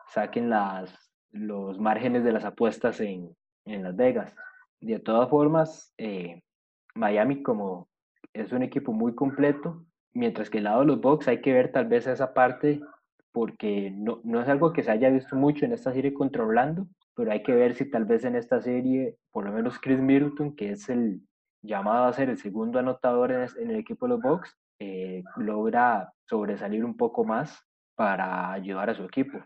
saquen 0.09 0.51
las, 0.51 1.13
los 1.31 1.79
márgenes 1.79 2.25
de 2.25 2.33
las 2.33 2.45
apuestas 2.45 3.01
en, 3.01 3.35
en 3.65 3.83
Las 3.83 3.97
Vegas. 3.97 4.35
De 4.81 4.99
todas 4.99 5.29
formas, 5.29 5.93
eh, 5.99 6.43
Miami 6.95 7.43
como 7.43 7.89
es 8.33 8.53
un 8.53 8.63
equipo 8.63 8.93
muy 8.93 9.15
completo, 9.15 9.85
mientras 10.13 10.51
que 10.51 10.59
el 10.59 10.65
lado 10.65 10.81
de 10.81 10.87
los 10.87 11.01
Bucks 11.01 11.29
hay 11.29 11.41
que 11.41 11.53
ver 11.53 11.73
tal 11.73 11.87
vez 11.87 12.07
esa 12.07 12.35
parte 12.35 12.81
porque 13.33 13.91
no, 13.91 14.21
no 14.25 14.41
es 14.41 14.49
algo 14.49 14.73
que 14.73 14.83
se 14.83 14.91
haya 14.91 15.11
visto 15.11 15.37
mucho 15.37 15.65
en 15.65 15.73
esta 15.73 15.93
serie 15.93 16.15
contra 16.15 16.43
Orlando, 16.43 16.89
pero 17.15 17.33
hay 17.33 17.43
que 17.43 17.55
ver 17.55 17.75
si 17.75 17.91
tal 17.91 18.05
vez 18.05 18.25
en 18.25 18.37
esta 18.37 18.61
serie, 18.61 19.17
por 19.33 19.45
lo 19.45 19.53
menos 19.53 19.79
Chris 19.79 19.99
Middleton, 19.99 20.55
que 20.55 20.71
es 20.71 20.89
el 20.89 21.21
llamado 21.63 22.05
a 22.05 22.13
ser 22.13 22.31
el 22.31 22.39
segundo 22.39 22.79
anotador 22.79 23.33
en, 23.33 23.71
el 23.71 23.77
equipo 23.77 24.07
de 24.07 24.11
los 24.11 24.23
Bucks, 24.23 24.57
eh, 24.79 25.23
logra 25.37 26.13
sobresalir 26.27 26.85
un 26.85 26.97
poco 26.97 27.25
más 27.25 27.61
para 27.97 28.53
ayudar 28.53 28.91
a 28.91 28.95
su 28.95 29.05
equipo. 29.05 29.39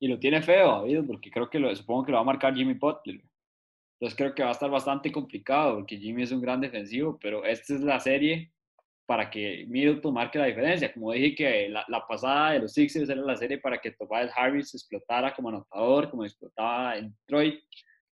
Y 0.00 0.08
lo 0.08 0.18
tiene 0.18 0.42
feo, 0.42 0.80
David, 0.80 1.02
porque 1.06 1.30
creo 1.30 1.48
que 1.48 1.58
lo, 1.58 1.74
supongo 1.74 2.04
que 2.04 2.12
lo 2.12 2.18
va 2.18 2.22
a 2.22 2.26
marcar 2.26 2.54
Jimmy 2.54 2.74
Butler. 2.74 3.22
Entonces 3.94 4.16
creo 4.16 4.34
que 4.34 4.42
va 4.42 4.50
a 4.50 4.52
estar 4.52 4.70
bastante 4.70 5.10
complicado, 5.12 5.76
porque 5.76 5.96
Jimmy 5.96 6.22
es 6.22 6.32
un 6.32 6.40
gran 6.40 6.60
defensivo, 6.60 7.18
pero 7.20 7.44
esta 7.44 7.74
es 7.74 7.80
la 7.80 8.00
serie 8.00 8.52
para 9.06 9.30
que 9.30 9.66
Middleton 9.68 10.14
marque 10.14 10.38
la 10.38 10.46
diferencia. 10.46 10.92
Como 10.92 11.12
dije 11.12 11.34
que 11.34 11.68
la, 11.68 12.06
pasada 12.06 12.52
de 12.52 12.60
los 12.60 12.72
Sixers 12.72 13.08
era 13.08 13.20
la 13.22 13.36
serie 13.36 13.58
para 13.58 13.78
que 13.78 13.92
Tobias 13.92 14.32
Harris 14.34 14.74
explotara 14.74 15.34
como 15.34 15.50
anotador, 15.50 16.10
como 16.10 16.24
explotaba 16.24 16.96
en 16.96 17.14
Detroit. 17.20 17.60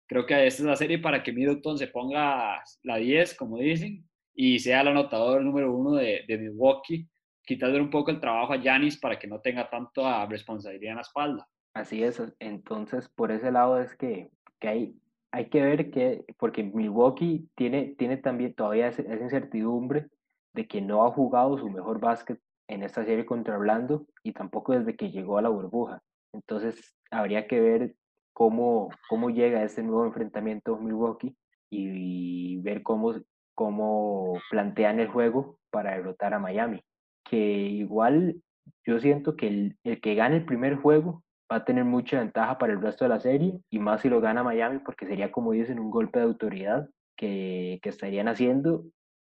Creo 0.07 0.25
que 0.25 0.47
esta 0.47 0.63
es 0.63 0.67
la 0.67 0.75
serie 0.75 0.99
para 0.99 1.21
que 1.21 1.33
Middleton 1.33 1.77
se 1.77 1.87
ponga 1.87 2.63
la 2.83 2.95
10, 2.97 3.35
como 3.35 3.57
dicen, 3.57 4.07
y 4.33 4.59
sea 4.59 4.81
el 4.81 4.89
anotador 4.89 5.43
número 5.43 5.73
uno 5.73 5.95
de, 5.95 6.23
de 6.27 6.37
Milwaukee, 6.37 7.07
quitarle 7.45 7.81
un 7.81 7.89
poco 7.89 8.11
el 8.11 8.19
trabajo 8.19 8.53
a 8.53 8.61
Yanis 8.61 8.97
para 8.97 9.19
que 9.19 9.27
no 9.27 9.41
tenga 9.41 9.69
tanta 9.69 10.25
responsabilidad 10.25 10.91
en 10.91 10.95
la 10.97 11.01
espalda. 11.01 11.47
Así 11.77 12.03
es, 12.03 12.19
entonces 12.39 13.07
por 13.07 13.31
ese 13.31 13.51
lado 13.51 13.79
es 13.79 13.95
que, 13.95 14.31
que 14.59 14.67
hay, 14.67 14.99
hay 15.29 15.47
que 15.47 15.61
ver 15.61 15.91
que, 15.91 16.25
porque 16.39 16.63
Milwaukee 16.63 17.47
tiene, 17.53 17.93
tiene 17.99 18.17
también 18.17 18.55
todavía 18.55 18.87
esa 18.87 19.03
incertidumbre 19.03 20.07
de 20.53 20.67
que 20.67 20.81
no 20.81 21.05
ha 21.05 21.11
jugado 21.11 21.55
su 21.59 21.69
mejor 21.69 21.99
básquet 21.99 22.39
en 22.67 22.81
esta 22.81 23.05
serie 23.05 23.27
contra 23.27 23.59
Orlando 23.59 24.07
y 24.23 24.31
tampoco 24.31 24.73
desde 24.73 24.95
que 24.95 25.11
llegó 25.11 25.37
a 25.37 25.43
la 25.43 25.49
burbuja. 25.49 26.01
Entonces 26.33 26.95
habría 27.11 27.45
que 27.45 27.61
ver 27.61 27.95
cómo, 28.33 28.89
cómo 29.07 29.29
llega 29.29 29.63
este 29.63 29.83
nuevo 29.83 30.03
enfrentamiento 30.03 30.77
Milwaukee 30.77 31.37
y, 31.69 32.59
ver 32.61 32.81
cómo, 32.81 33.13
cómo 33.53 34.39
plantean 34.49 34.99
el 34.99 35.09
juego 35.09 35.59
para 35.69 35.91
derrotar 35.91 36.33
a 36.33 36.39
Miami. 36.39 36.81
Que 37.23 37.37
igual 37.37 38.41
yo 38.83 38.99
siento 38.99 39.35
que 39.35 39.47
el, 39.47 39.77
el 39.83 40.01
que 40.01 40.15
gane 40.15 40.37
el 40.37 40.45
primer 40.45 40.77
juego 40.77 41.23
va 41.51 41.57
a 41.57 41.65
tener 41.65 41.85
mucha 41.85 42.19
ventaja 42.19 42.57
para 42.57 42.73
el 42.73 42.81
resto 42.81 43.05
de 43.05 43.09
la 43.09 43.19
serie 43.19 43.59
y 43.69 43.79
más 43.79 44.01
si 44.01 44.09
lo 44.09 44.21
gana 44.21 44.43
Miami 44.43 44.79
porque 44.79 45.05
sería 45.05 45.31
como 45.31 45.51
dicen 45.51 45.79
un 45.79 45.89
golpe 45.89 46.19
de 46.19 46.25
autoridad 46.25 46.89
que, 47.15 47.79
que 47.81 47.89
estarían 47.89 48.27
haciendo 48.27 48.85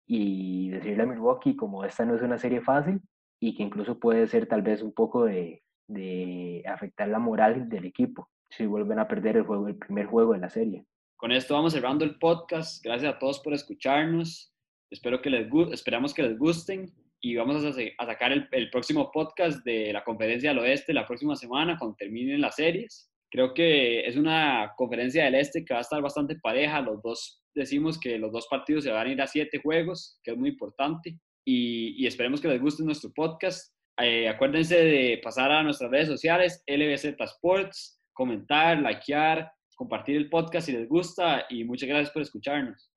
y 0.06 0.69
decirle 0.69 1.03
a 1.03 1.06
Milwaukee 1.06 1.56
como 1.56 1.84
esta 1.84 2.06
no 2.06 2.15
es 2.15 2.21
una 2.21 2.38
serie 2.38 2.62
fácil 2.62 3.01
y 3.39 3.56
que 3.56 3.63
incluso 3.63 3.99
puede 3.99 4.27
ser 4.27 4.47
tal 4.47 4.62
vez 4.62 4.82
un 4.82 4.93
poco 4.93 5.25
de, 5.25 5.62
de 5.88 6.63
afectar 6.67 7.08
la 7.08 7.19
moral 7.19 7.69
del 7.69 7.86
equipo 7.86 8.30
si 8.49 8.65
vuelven 8.65 8.99
a 8.99 9.08
perder 9.08 9.38
el 9.38 9.43
juego, 9.43 9.67
el 9.67 9.75
primer 9.75 10.06
juego 10.06 10.34
de 10.34 10.39
la 10.39 10.49
serie. 10.49 10.86
Con 11.17 11.32
esto 11.32 11.53
vamos 11.53 11.73
cerrando 11.73 12.06
el 12.06 12.17
podcast. 12.17 12.84
Gracias 12.84 13.13
a 13.13 13.19
todos 13.19 13.39
por 13.39 13.53
escucharnos. 13.53 14.53
Espero 14.89 15.21
que 15.21 15.30
les 15.30 15.49
esperamos 15.73 16.13
que 16.13 16.23
les 16.23 16.38
gusten 16.38 16.93
y 17.27 17.35
vamos 17.35 17.63
a, 17.63 17.69
a 17.69 18.05
sacar 18.05 18.31
el, 18.31 18.47
el, 18.51 18.69
próximo 18.69 19.11
podcast 19.11 19.63
de 19.65 19.91
la 19.91 20.03
conferencia 20.03 20.51
del 20.51 20.59
oeste 20.59 20.93
la 20.93 21.05
próxima 21.05 21.35
semana 21.35 21.77
cuando 21.77 21.97
terminen 21.97 22.39
las 22.39 22.55
series. 22.55 23.09
Creo 23.29 23.53
que 23.53 24.07
es 24.07 24.15
una 24.15 24.71
conferencia 24.77 25.25
del 25.25 25.35
este 25.35 25.65
que 25.65 25.73
va 25.73 25.79
a 25.79 25.81
estar 25.81 26.01
bastante 26.01 26.37
pareja. 26.41 26.79
Los 26.79 27.01
dos 27.01 27.43
decimos 27.53 27.99
que 27.99 28.17
los 28.17 28.31
dos 28.31 28.47
partidos 28.49 28.85
se 28.85 28.91
van 28.91 29.07
a 29.07 29.11
ir 29.11 29.21
a 29.21 29.27
siete 29.27 29.59
juegos, 29.61 30.19
que 30.23 30.31
es 30.31 30.37
muy 30.37 30.49
importante. 30.49 31.19
Y, 31.45 32.05
esperemos 32.05 32.39
que 32.39 32.47
les 32.47 32.61
guste 32.61 32.83
nuestro 32.83 33.11
podcast. 33.13 33.73
Eh, 33.99 34.29
acuérdense 34.29 34.77
de 34.77 35.19
pasar 35.21 35.51
a 35.51 35.63
nuestras 35.63 35.91
redes 35.91 36.07
sociales, 36.07 36.63
LBZ 36.65 37.19
Sports, 37.19 37.99
comentar, 38.13 38.79
likear, 38.79 39.51
compartir 39.75 40.15
el 40.15 40.29
podcast 40.29 40.67
si 40.67 40.71
les 40.71 40.87
gusta 40.87 41.45
y 41.49 41.65
muchas 41.65 41.89
gracias 41.89 42.11
por 42.11 42.21
escucharnos. 42.21 42.89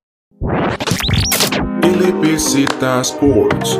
LBZ 2.00 3.04
Sports. 3.04 3.76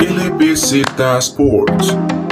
LBZ 0.00 0.82
Sports. 1.22 2.31